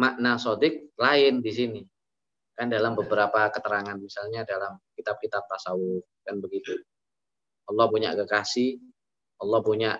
[0.00, 1.82] makna sodik lain di sini.
[2.58, 6.74] Kan dalam beberapa keterangan misalnya dalam kitab-kitab tasawuf kan begitu.
[7.68, 8.80] Allah punya kekasih
[9.38, 9.90] Allah punya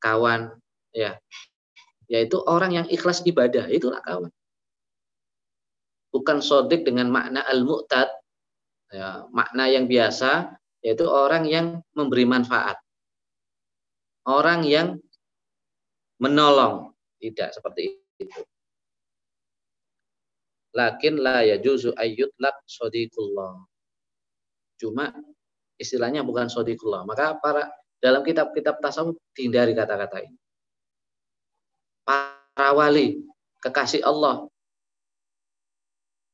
[0.00, 0.56] kawan
[0.96, 1.20] ya.
[2.10, 4.32] Yaitu orang yang ikhlas ibadah itulah kawan.
[6.10, 8.10] Bukan sodik dengan makna al-mu'tad
[8.90, 11.66] ya, makna yang biasa yaitu orang yang
[11.96, 12.76] memberi manfaat
[14.26, 15.00] orang yang
[16.20, 18.42] menolong tidak seperti itu
[20.74, 21.94] lakin la yajuzu
[22.38, 23.66] lak sodikullah.
[24.78, 25.10] Cuma
[25.76, 27.04] istilahnya bukan sodikullah.
[27.04, 27.68] Maka para
[28.00, 30.38] dalam kitab-kitab tasawuf dihindari kata-kata ini.
[32.06, 33.22] para wali,
[33.62, 34.48] kekasih Allah.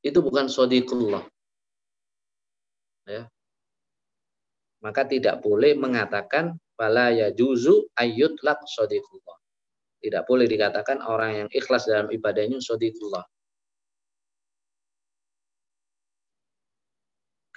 [0.01, 1.21] Itu bukan sodikullah.
[3.07, 3.31] Ya.
[4.83, 7.87] Maka tidak boleh mengatakan bala ya juzu
[8.43, 9.39] lak sodikullah.
[9.97, 13.25] Tidak boleh dikatakan orang yang ikhlas dalam ibadahnya sodikullah.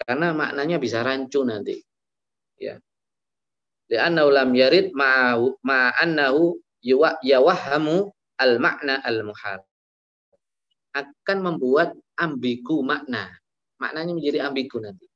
[0.01, 1.77] Karena maknanya bisa rancu nanti.
[2.57, 2.81] Ya.
[3.93, 6.57] Li'annahu lam yarid ma'annahu
[7.21, 8.09] yawahamu
[8.41, 9.61] al-makna al-muhal.
[10.97, 13.29] Akan membuat ambigu makna.
[13.77, 15.10] Maknanya menjadi ambigu nanti.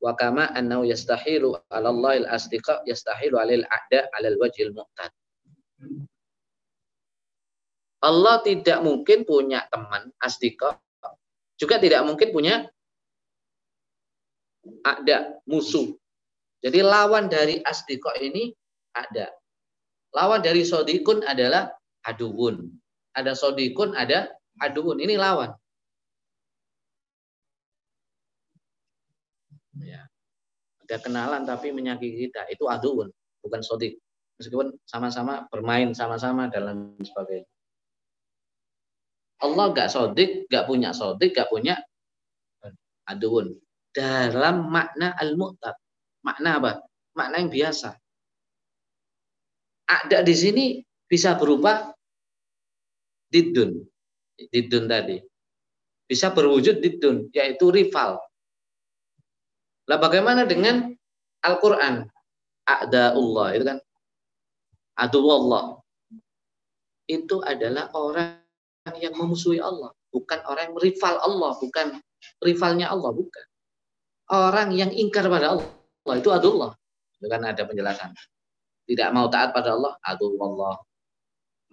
[0.00, 5.12] Wa kama annahu yastahilu 'ala Allah al-asdiqa yastahilu 'alal a'da 'alal wajhil mu'tad.
[8.00, 10.80] Allah tidak mungkin punya teman asdiqa,
[11.60, 12.64] juga tidak mungkin punya
[14.80, 15.92] ada musuh.
[16.64, 18.52] Jadi lawan dari asdiqa ini
[18.96, 19.28] ada.
[20.16, 21.72] Lawan dari sodikun adalah
[22.08, 22.68] aduun.
[23.12, 25.00] Ada sodikun, ada aduun.
[25.00, 25.52] Ini lawan.
[30.90, 32.50] Ada kenalan tapi menyakiti kita.
[32.50, 33.14] Itu aduun,
[33.46, 34.02] bukan sodik.
[34.42, 37.46] Meskipun sama-sama bermain sama-sama dalam sebagainya.
[39.38, 41.78] Allah gak sodik, gak punya sodik, gak punya
[43.06, 43.54] aduun.
[43.94, 45.78] Dalam makna al-mu'tab.
[46.26, 46.72] Makna apa?
[47.14, 47.94] Makna yang biasa.
[49.86, 50.66] Ada di sini
[51.06, 51.94] bisa berupa
[53.30, 53.78] didun.
[54.34, 55.22] Didun tadi.
[56.10, 58.18] Bisa berwujud didun, yaitu rival.
[59.90, 60.94] Lah bagaimana dengan
[61.42, 62.06] Al-Quran?
[62.62, 63.78] Allah itu kan.
[64.94, 65.64] Allah.
[67.10, 68.38] Itu adalah orang
[69.02, 69.90] yang memusuhi Allah.
[70.14, 71.58] Bukan orang yang rival Allah.
[71.58, 71.98] Bukan
[72.38, 73.10] rivalnya Allah.
[73.10, 73.44] Bukan.
[74.30, 75.66] Orang yang ingkar pada Allah.
[76.14, 76.70] Itu adullah.
[77.18, 78.14] Kan ada penjelasan.
[78.86, 79.98] Tidak mau taat pada Allah.
[80.06, 80.78] Adullah.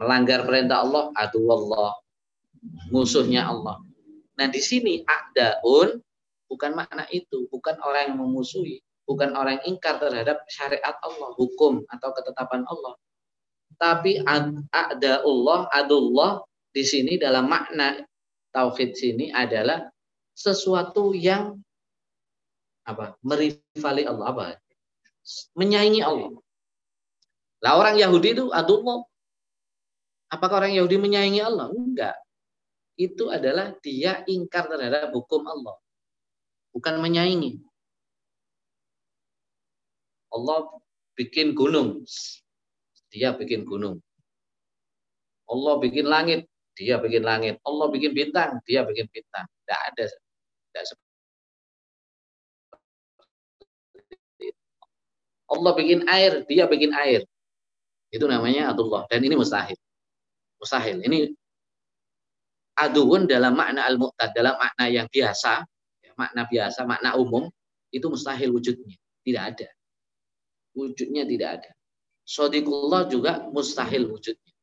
[0.02, 1.14] Melanggar perintah Allah.
[1.14, 1.94] Adullah.
[2.90, 3.78] Musuhnya Allah.
[4.42, 6.02] Nah di sini adaun
[6.48, 11.84] bukan makna itu, bukan orang yang memusuhi, bukan orang yang ingkar terhadap syariat Allah, hukum
[11.92, 12.96] atau ketetapan Allah.
[13.78, 16.42] Tapi ada Allah, adullah
[16.74, 18.02] di sini dalam makna
[18.50, 19.86] tauhid sini adalah
[20.34, 21.62] sesuatu yang
[22.88, 23.14] apa?
[23.22, 24.44] merivali Allah apa?
[25.60, 26.40] menyaingi Allah.
[27.60, 29.04] Lah orang Yahudi itu adullah.
[30.32, 31.68] Apakah orang Yahudi menyaingi Allah?
[31.68, 32.16] Enggak.
[32.96, 35.76] Itu adalah dia ingkar terhadap hukum Allah
[36.78, 37.58] bukan menyaingi.
[40.30, 40.70] Allah
[41.18, 42.06] bikin gunung,
[43.10, 43.98] dia bikin gunung.
[45.50, 46.46] Allah bikin langit,
[46.78, 47.58] dia bikin langit.
[47.66, 49.50] Allah bikin bintang, dia bikin bintang.
[49.66, 50.06] Tidak ada.
[50.06, 50.84] Tidak
[55.48, 57.26] Allah bikin air, dia bikin air.
[58.14, 59.08] Itu namanya adullah.
[59.10, 59.80] Dan ini mustahil.
[60.60, 61.02] Mustahil.
[61.02, 61.32] Ini
[62.78, 65.66] aduun dalam makna al-mu'tad, dalam makna yang biasa,
[66.18, 67.48] makna biasa, makna umum,
[67.94, 68.98] itu mustahil wujudnya.
[69.24, 69.70] Tidak ada.
[70.74, 71.72] Wujudnya tidak ada.
[72.28, 74.54] Sodikullah juga mustahil wujudnya.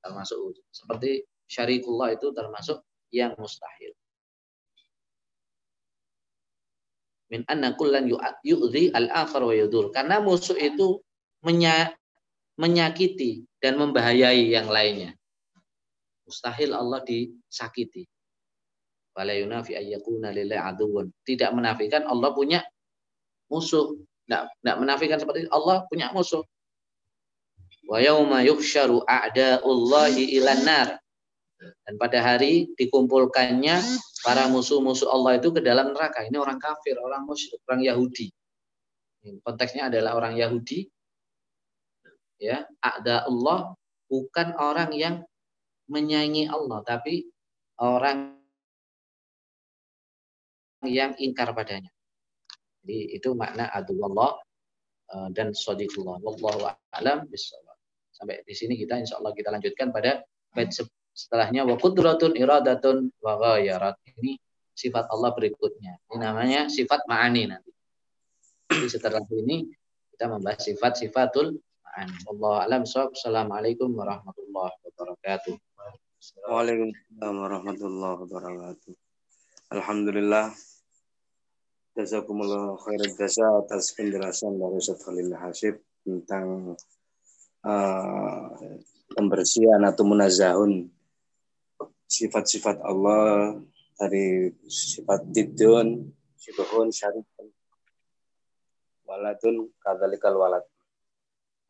[0.00, 0.64] Termasuk wujud.
[0.70, 3.92] Seperti syarikullah itu termasuk yang mustahil.
[7.30, 8.06] Min anna kullan
[8.46, 9.90] yu'zi al-akhar wa yudur.
[9.90, 11.02] Karena musuh itu
[12.58, 15.14] menyakiti dan membahayai yang lainnya.
[16.26, 18.06] Mustahil Allah disakiti.
[21.26, 22.60] Tidak menafikan Allah punya
[23.50, 23.98] musuh.
[24.24, 26.46] Tidak, tidak menafikan seperti Allah punya musuh.
[27.90, 30.88] Wa yauma yuhsyaru a'da'ullahi ilan nar.
[31.60, 33.76] Dan pada hari dikumpulkannya
[34.24, 36.24] para musuh-musuh Allah itu ke dalam neraka.
[36.24, 38.32] Ini orang kafir, orang musyrik, orang Yahudi.
[39.44, 40.88] Konteksnya adalah orang Yahudi.
[42.40, 43.76] Ya, ada Allah
[44.08, 45.20] bukan orang yang
[45.92, 47.28] menyaingi Allah, tapi
[47.76, 48.39] orang
[50.88, 51.92] yang ingkar padanya.
[52.80, 54.40] Jadi itu makna adullah
[55.12, 56.20] eh, dan sadiqullah.
[56.24, 56.64] Wallahu
[56.96, 57.76] a'lam bishawab.
[58.12, 60.72] Sampai di sini kita insya Allah kita lanjutkan pada bait
[61.12, 63.96] setelahnya wa qudratun iradatun wa ghayarat.
[64.08, 64.40] Ini
[64.72, 66.00] sifat Allah berikutnya.
[66.08, 67.72] Ini namanya sifat ma'ani nanti.
[68.72, 69.68] Jadi setelah ini
[70.16, 72.16] kita membahas sifat-sifatul ma'ani.
[72.24, 75.54] Wallahu a'lam Assalamualaikum warahmatullahi wabarakatuh.
[76.48, 78.92] Waalaikumsalam warahmatullahi wabarakatuh.
[79.72, 80.52] Alhamdulillah
[81.90, 86.78] Jazakumullah khairan jasa atas penjelasan dari Ustaz Khalil Hasib tentang
[87.66, 88.46] uh,
[89.10, 90.86] pembersihan atau munazahun
[92.06, 93.58] sifat-sifat Allah
[93.98, 97.46] dari sifat didun, syibahun, syarifun,
[99.04, 100.64] waladun, kadalikal walad.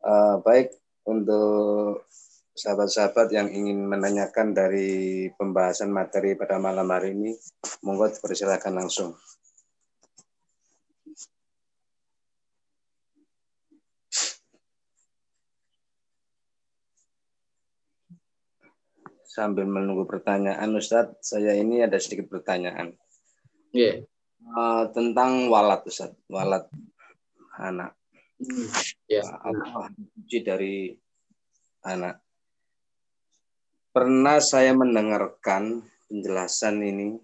[0.05, 0.69] Uh, baik,
[1.05, 2.05] untuk
[2.53, 7.33] sahabat-sahabat yang ingin menanyakan dari pembahasan materi pada malam hari ini,
[7.81, 9.17] monggo dipersilakan langsung.
[19.31, 22.99] Sambil menunggu pertanyaan, Ustadz, saya ini ada sedikit pertanyaan.
[23.71, 24.03] Yeah.
[24.03, 24.11] Iya.
[24.43, 26.67] Uh, tentang walat, Ustadz, walat
[27.55, 27.95] anak.
[29.07, 29.23] Ya.
[29.23, 29.87] Allah
[30.27, 30.91] dari
[31.87, 32.19] anak.
[33.95, 35.79] Pernah saya mendengarkan
[36.11, 37.15] penjelasan ini,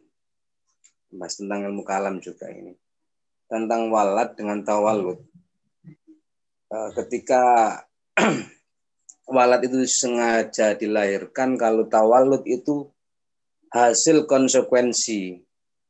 [1.11, 2.71] bahas tentang ilmu kalam juga ini,
[3.51, 5.19] tentang walat dengan tawalud.
[6.67, 7.75] Eh, ketika
[9.27, 12.87] walat itu sengaja dilahirkan, kalau tawalud itu
[13.69, 15.43] hasil konsekuensi.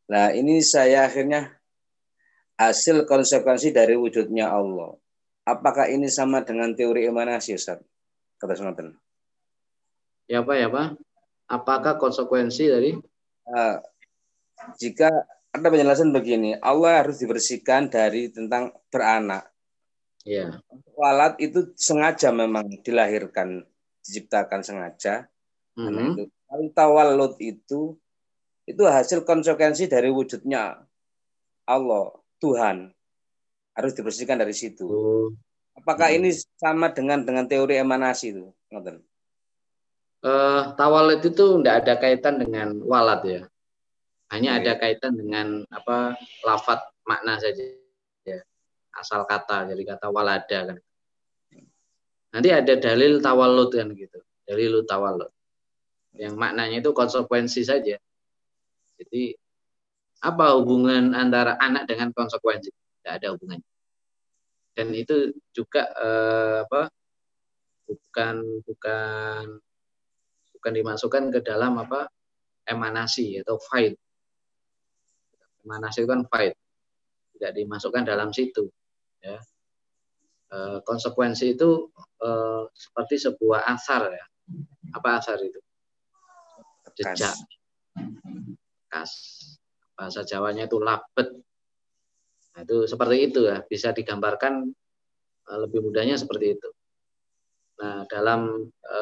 [0.09, 1.53] Nah ini saya akhirnya
[2.57, 4.97] hasil konsekuensi dari wujudnya Allah.
[5.47, 7.79] Apakah ini sama dengan teori emanasi, Ustaz?
[8.35, 8.91] Kata Sunatan.
[10.27, 10.99] Ya Pak, ya Pak.
[11.47, 12.91] Apakah konsekuensi dari?
[13.47, 13.79] Uh,
[14.75, 15.07] jika
[15.55, 19.47] ada penjelasan begini, Allah harus dibersihkan dari tentang beranak.
[20.27, 20.59] Ya.
[20.99, 23.63] Walat itu sengaja memang dilahirkan,
[24.03, 25.31] diciptakan sengaja.
[25.79, 26.09] Mm -hmm.
[26.11, 26.23] itu.
[26.75, 27.95] Tawalud itu
[28.67, 30.83] itu hasil konsekuensi dari wujudnya
[31.67, 32.11] Allah,
[32.43, 32.91] Tuhan.
[33.71, 34.83] Harus dibersihkan dari situ.
[34.83, 35.31] Oh.
[35.77, 36.17] Apakah hmm.
[36.19, 38.49] ini sama dengan dengan teori emanasi itu?
[38.73, 38.99] Ngoten
[40.27, 43.41] uh, tawalud itu tidak ada kaitan dengan walat ya.
[44.27, 47.63] Hanya ada kaitan dengan apa lafat makna saja.
[48.97, 50.77] Asal kata jadi kata walada kan.
[52.33, 54.19] Nanti ada dalil tawalud kan gitu.
[54.43, 55.29] Dalil tawalud.
[56.17, 57.95] Yang maknanya itu konsekuensi saja.
[58.97, 59.37] Jadi
[60.25, 62.73] apa hubungan antara anak dengan konsekuensi?
[62.73, 63.69] Tidak ada hubungannya.
[64.73, 66.89] Dan itu juga eh, apa?
[67.87, 68.35] Bukan
[68.67, 69.43] bukan
[70.57, 72.09] bukan dimasukkan ke dalam apa
[72.67, 73.95] emanasi atau fight.
[75.63, 76.53] Emanasi itu kan fight,
[77.37, 78.67] tidak dimasukkan dalam situ.
[79.23, 79.37] Ya.
[80.47, 81.91] E, konsekuensi itu
[82.21, 82.29] e,
[82.71, 84.25] seperti sebuah asar ya.
[84.95, 85.59] Apa asar itu?
[86.97, 87.35] Jejak.
[88.89, 89.13] Kas.
[89.97, 91.27] Bahasa Jawanya itu labet.
[92.53, 94.69] Nah, itu seperti itu ya, bisa digambarkan
[95.45, 96.69] e, lebih mudahnya seperti itu.
[97.77, 98.99] Nah, dalam e,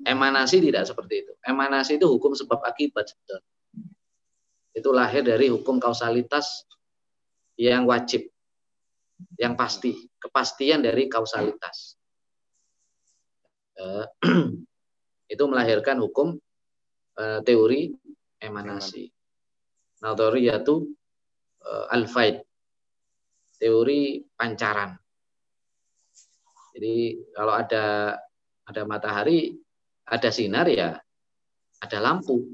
[0.00, 1.32] Emanasi tidak seperti itu.
[1.44, 3.12] Emanasi itu hukum sebab akibat
[4.72, 6.64] Itu lahir dari hukum kausalitas
[7.60, 8.24] yang wajib,
[9.38, 11.96] yang pasti, kepastian dari kausalitas.
[13.80, 14.04] Eh,
[15.32, 16.36] itu melahirkan hukum
[17.16, 17.92] eh, teori
[18.40, 19.06] emanasi.
[20.00, 20.74] Nadhariyatu
[21.64, 22.40] uh, al-faid.
[23.60, 24.96] Teori pancaran.
[26.72, 28.16] Jadi kalau ada
[28.64, 29.52] ada matahari
[30.08, 30.96] ada sinar ya
[31.84, 32.48] ada lampu.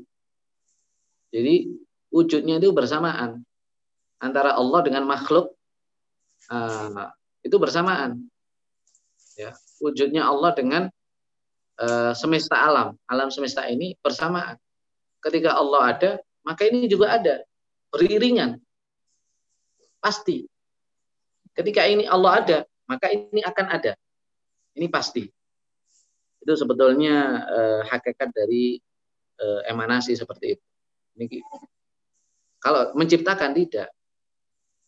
[1.31, 1.71] Jadi
[2.11, 3.47] wujudnya itu bersamaan
[4.19, 5.55] antara Allah dengan makhluk
[6.51, 7.11] uh,
[7.43, 8.27] itu bersamaan.
[9.37, 10.83] Ya, wujudnya Allah dengan
[11.81, 14.57] uh, semesta alam, alam semesta ini bersamaan.
[15.21, 16.11] Ketika Allah ada,
[16.47, 17.43] maka ini juga ada,
[17.93, 18.57] beriringan.
[20.01, 20.47] Pasti.
[21.57, 23.93] Ketika ini Allah ada, maka ini akan ada.
[24.77, 25.25] Ini pasti
[26.47, 28.79] itu sebetulnya eh, hakikat dari
[29.43, 30.65] eh, emanasi seperti itu.
[31.19, 31.43] Ini
[32.63, 33.91] kalau menciptakan tidak.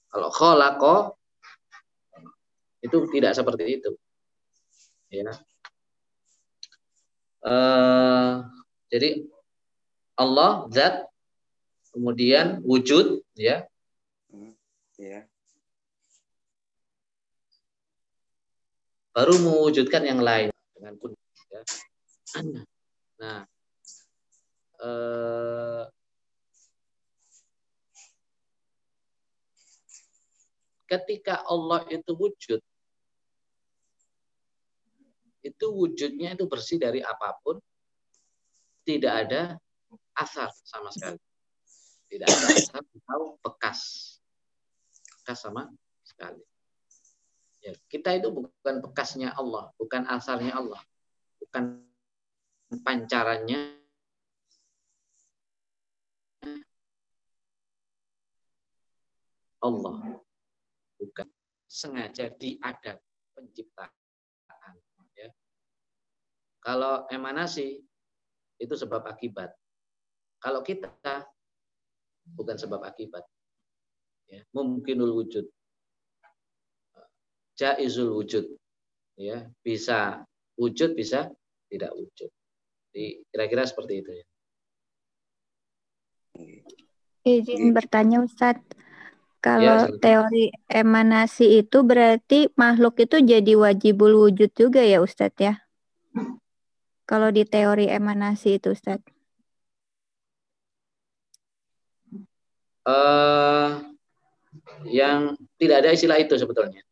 [0.07, 1.18] Kalau kholako
[2.83, 3.91] itu tidak seperti itu.
[5.09, 5.33] Ya.
[7.49, 8.33] Eh,
[8.93, 9.11] jadi
[10.19, 11.07] Allah zat
[11.95, 13.65] kemudian wujud ya.
[14.99, 15.31] Ya.
[19.15, 21.15] Baru mewujudkan yang lain dengan pun
[21.51, 21.63] ya.
[23.19, 23.43] Nah,
[24.79, 25.83] eh,
[30.89, 32.61] ketika Allah itu wujud,
[35.43, 37.57] itu wujudnya itu bersih dari apa pun,
[38.83, 39.43] tidak ada
[40.19, 41.21] asar sama sekali.
[42.09, 43.81] Tidak ada asar atau bekas.
[45.23, 45.69] Bekas sama
[46.03, 46.41] sekali.
[47.61, 50.81] Ya, kita itu bukan bekasnya Allah, bukan asarnya Allah
[51.49, 51.81] bukan
[52.85, 53.81] pancarannya
[59.65, 59.97] Allah
[61.01, 61.29] bukan
[61.65, 63.01] sengaja diada
[63.33, 63.98] penciptaan ya
[66.69, 67.81] kalau emanasi
[68.61, 69.57] itu sebab akibat
[70.45, 70.93] kalau kita
[72.37, 73.25] bukan sebab akibat
[74.29, 75.49] ya mungkinul wujud
[77.57, 78.45] jaizul wujud
[79.17, 80.29] ya bisa
[80.61, 81.33] wujud bisa
[81.69, 82.31] tidak wujud.
[82.91, 84.25] Jadi kira-kira seperti itu ya.
[87.29, 88.65] Izin bertanya Ustadz.
[89.39, 95.55] Kalau ya, teori emanasi itu berarti makhluk itu jadi wajibul wujud juga ya Ustadz ya?
[97.09, 99.17] Kalau di teori emanasi itu Ustadz.
[102.85, 103.81] Uh,
[104.89, 106.85] yang tidak ada istilah itu sebetulnya.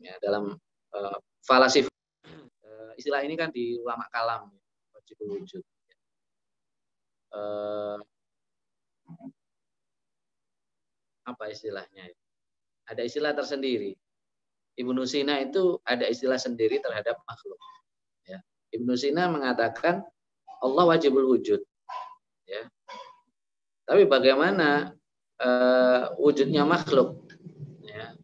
[0.00, 0.56] Ya, dalam
[0.96, 1.88] uh, falasif
[2.64, 4.48] uh, istilah ini kan di ulama kalam
[4.96, 5.60] wajibul wujud
[7.30, 7.98] eh,
[11.30, 12.10] apa istilahnya?
[12.90, 13.94] Ada istilah tersendiri.
[14.80, 17.60] Ibnu Sina itu ada istilah sendiri terhadap makhluk.
[18.24, 18.40] Ya.
[18.72, 20.00] Ibnu Sina mengatakan
[20.64, 21.60] Allah wajibul wujud.
[22.48, 22.64] Ya.
[23.84, 24.96] Tapi bagaimana
[25.36, 27.28] uh, wujudnya makhluk?
[27.84, 28.16] Ya.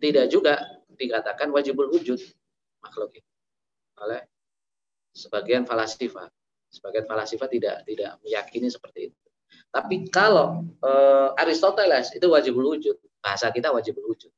[0.00, 2.20] Tidak juga dikatakan wajibul wujud
[2.80, 3.30] makhluk itu
[4.00, 4.24] oleh
[5.12, 6.28] sebagian falasifah.
[6.72, 9.18] Sebagian falasifah tidak tidak meyakini seperti itu.
[9.70, 14.30] Tapi kalau uh, Aristoteles itu wajib wujud, bahasa kita wajib wujud.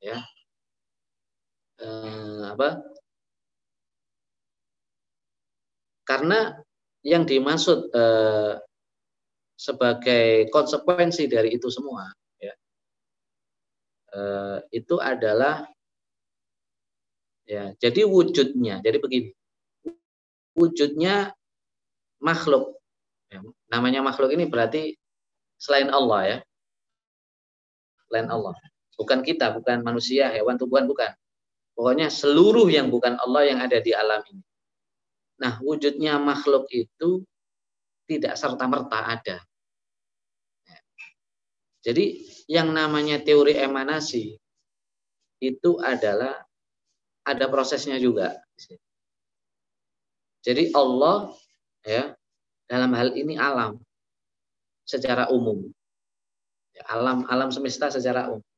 [0.00, 0.24] Ya.
[1.80, 2.80] Uh, apa?
[6.08, 6.56] Karena
[7.04, 8.60] yang dimaksud uh,
[9.56, 12.08] sebagai konsekuensi dari itu semua,
[12.40, 12.52] ya,
[14.16, 15.68] uh, itu adalah
[17.44, 17.72] ya.
[17.76, 19.30] Jadi wujudnya, jadi begini
[20.56, 21.32] wujudnya
[22.20, 22.76] makhluk.
[23.30, 23.40] Ya,
[23.70, 24.98] namanya makhluk ini berarti
[25.60, 26.38] selain Allah ya.
[28.08, 28.56] Selain Allah.
[29.00, 31.08] Bukan kita, bukan manusia, hewan, tumbuhan, bukan.
[31.72, 34.44] Pokoknya seluruh yang bukan Allah yang ada di alam ini.
[35.40, 37.24] Nah, wujudnya makhluk itu
[38.04, 39.40] tidak serta-merta ada.
[41.80, 44.36] Jadi yang namanya teori emanasi
[45.40, 46.44] itu adalah
[47.24, 48.36] ada prosesnya juga.
[50.44, 51.32] Jadi Allah
[51.80, 52.12] ya
[52.68, 53.80] dalam hal ini alam
[54.84, 55.72] secara umum.
[56.76, 58.49] Ya, alam alam semesta secara umum.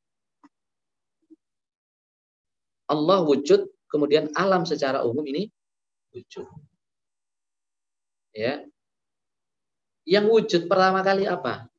[2.93, 5.49] Allah wujud, kemudian alam secara umum ini
[6.13, 6.45] wujud.
[8.37, 8.61] Ya.
[10.05, 11.73] Yang wujud pertama kali apa?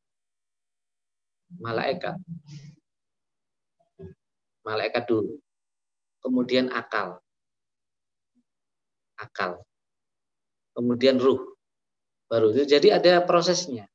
[1.62, 2.18] Malaikat.
[4.66, 5.38] Malaikat dulu.
[6.26, 7.22] Kemudian akal.
[9.22, 9.62] Akal
[10.74, 11.40] kemudian ruh
[12.28, 13.86] baru itu jadi ada prosesnya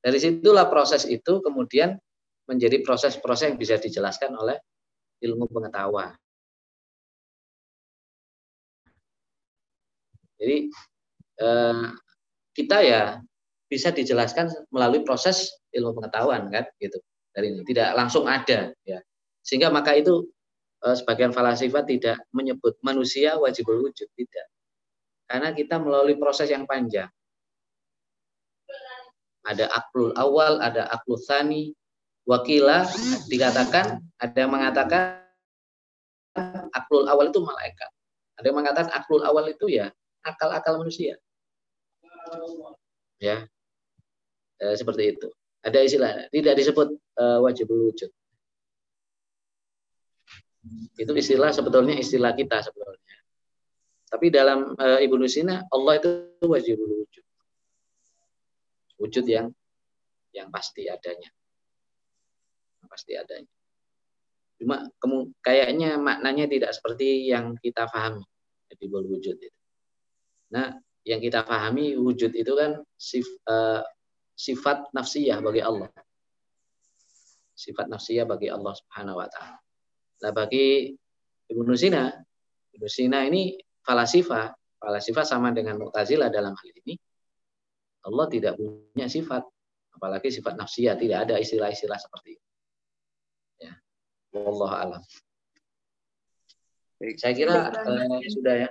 [0.00, 2.00] dari situlah proses itu kemudian
[2.48, 4.56] menjadi proses-proses yang bisa dijelaskan oleh
[5.22, 6.14] ilmu pengetahuan.
[10.38, 10.70] Jadi
[11.42, 11.84] eh,
[12.54, 13.02] kita ya
[13.68, 16.98] bisa dijelaskan melalui proses ilmu pengetahuan kan gitu
[17.34, 17.62] dari ini.
[17.66, 18.98] Tidak langsung ada ya.
[19.42, 20.26] Sehingga maka itu
[20.86, 24.46] eh, sebagian falasifat tidak menyebut manusia wajib wujud tidak.
[25.28, 27.10] Karena kita melalui proses yang panjang.
[29.44, 31.72] Ada aklul awal, ada aklul sani,
[32.28, 32.84] wakila
[33.32, 35.24] dikatakan, ada yang mengatakan
[36.76, 37.90] aklul awal itu malaikat.
[38.36, 39.88] Ada yang mengatakan aklul awal itu ya
[40.20, 41.16] akal-akal manusia.
[43.18, 43.48] Ya,
[44.60, 45.28] e, seperti itu.
[45.64, 48.12] Ada istilah, tidak disebut e, wajib wujud.
[51.00, 53.16] Itu istilah sebetulnya istilah kita sebetulnya.
[54.12, 56.10] Tapi dalam e, Ibnu Sina Allah itu
[56.44, 57.24] wajib wujud.
[59.00, 59.50] Wujud yang
[60.36, 61.32] yang pasti adanya.
[62.88, 63.52] Pasti adanya.
[64.58, 64.82] Cuma
[65.38, 68.26] kayaknya maknanya tidak seperti yang kita pahami.
[68.68, 69.58] Jadi wujud itu.
[70.50, 70.74] Nah,
[71.06, 73.56] yang kita pahami wujud itu kan sif, e,
[74.34, 75.88] sifat nafsiyah bagi Allah.
[77.54, 79.56] Sifat nafsiyah bagi Allah Subhanahu wa taala.
[80.26, 80.90] Nah, bagi
[81.48, 82.10] Ibnu Sina,
[82.74, 83.54] Ibnu Sina ini
[83.86, 86.98] falasifa, falasifa sama dengan Mu'tazilah dalam hal ini.
[88.04, 89.42] Allah tidak punya sifat,
[89.94, 92.47] apalagi sifat nafsiyah, tidak ada istilah-istilah seperti itu.
[94.32, 94.44] Ya.
[94.44, 95.02] Allah alam.
[96.98, 98.70] Saya kira uh, sudah ya.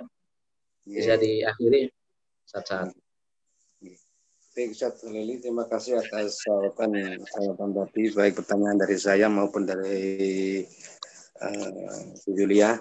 [0.88, 1.92] Bisa diakhiri
[2.48, 2.92] saat-saat.
[4.58, 6.90] Baik Ustaz Lili, terima kasih atas jawaban
[7.22, 10.66] jawaban tadi, baik pertanyaan dari saya maupun dari
[11.38, 12.74] uh, Julia.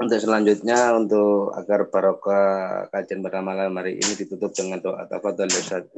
[0.00, 5.92] Untuk selanjutnya untuk agar barokah kajian pada malam hari ini ditutup dengan doa tafadhol Ustaz.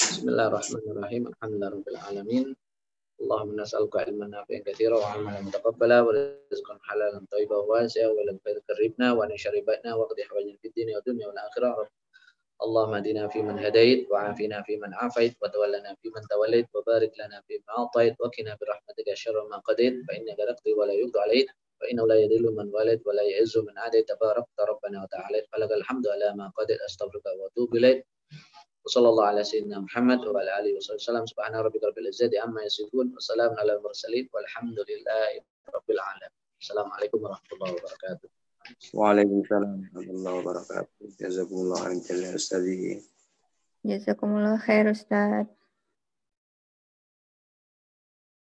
[0.00, 1.28] Bismillahirrahmanirrahim.
[1.36, 2.56] Alhamdulillahirabbil alamin.
[3.16, 3.64] Wa 'amalan
[5.48, 6.12] mutaqabbala wa
[6.52, 11.02] rizqan halalan thayyiban wasi'an wa lan karibna wa nashribatna wa qad hawajna fid dunya wa
[11.06, 11.88] dunya wal akhirah.
[12.56, 18.56] اللهم اهدنا فيمن هديت وعافنا فيمن عافيت وتولنا فيمن توليت وبارك لنا فيما أعطيت وقنا
[18.60, 21.48] برحمتك شر ما قضيت فإنك تقضي ولا يقضى عليك
[21.80, 24.08] فإنه لا يذل من والد ولا يعز من عاديت.
[24.08, 28.06] تبارك ربنا وتعالى فلك الحمد على ما قدر أستغفرك وأتوب إليك.
[28.86, 31.26] وصلى الله على سيدنا محمد وعلى آله وصحبه وسلم.
[31.26, 35.42] سبحان ربك رب العزة عما يصفون وسلام على المرسلين والحمد لله
[35.74, 36.30] رب العالمين.
[36.60, 38.28] السلام عليكم ورحمة الله وبركاته.
[38.94, 40.86] وعليكم السلام ورحمة الله وبركاته.
[41.20, 43.02] جزاكم الله خير استاذي
[43.84, 45.46] جزاكم الله خير أستاذ.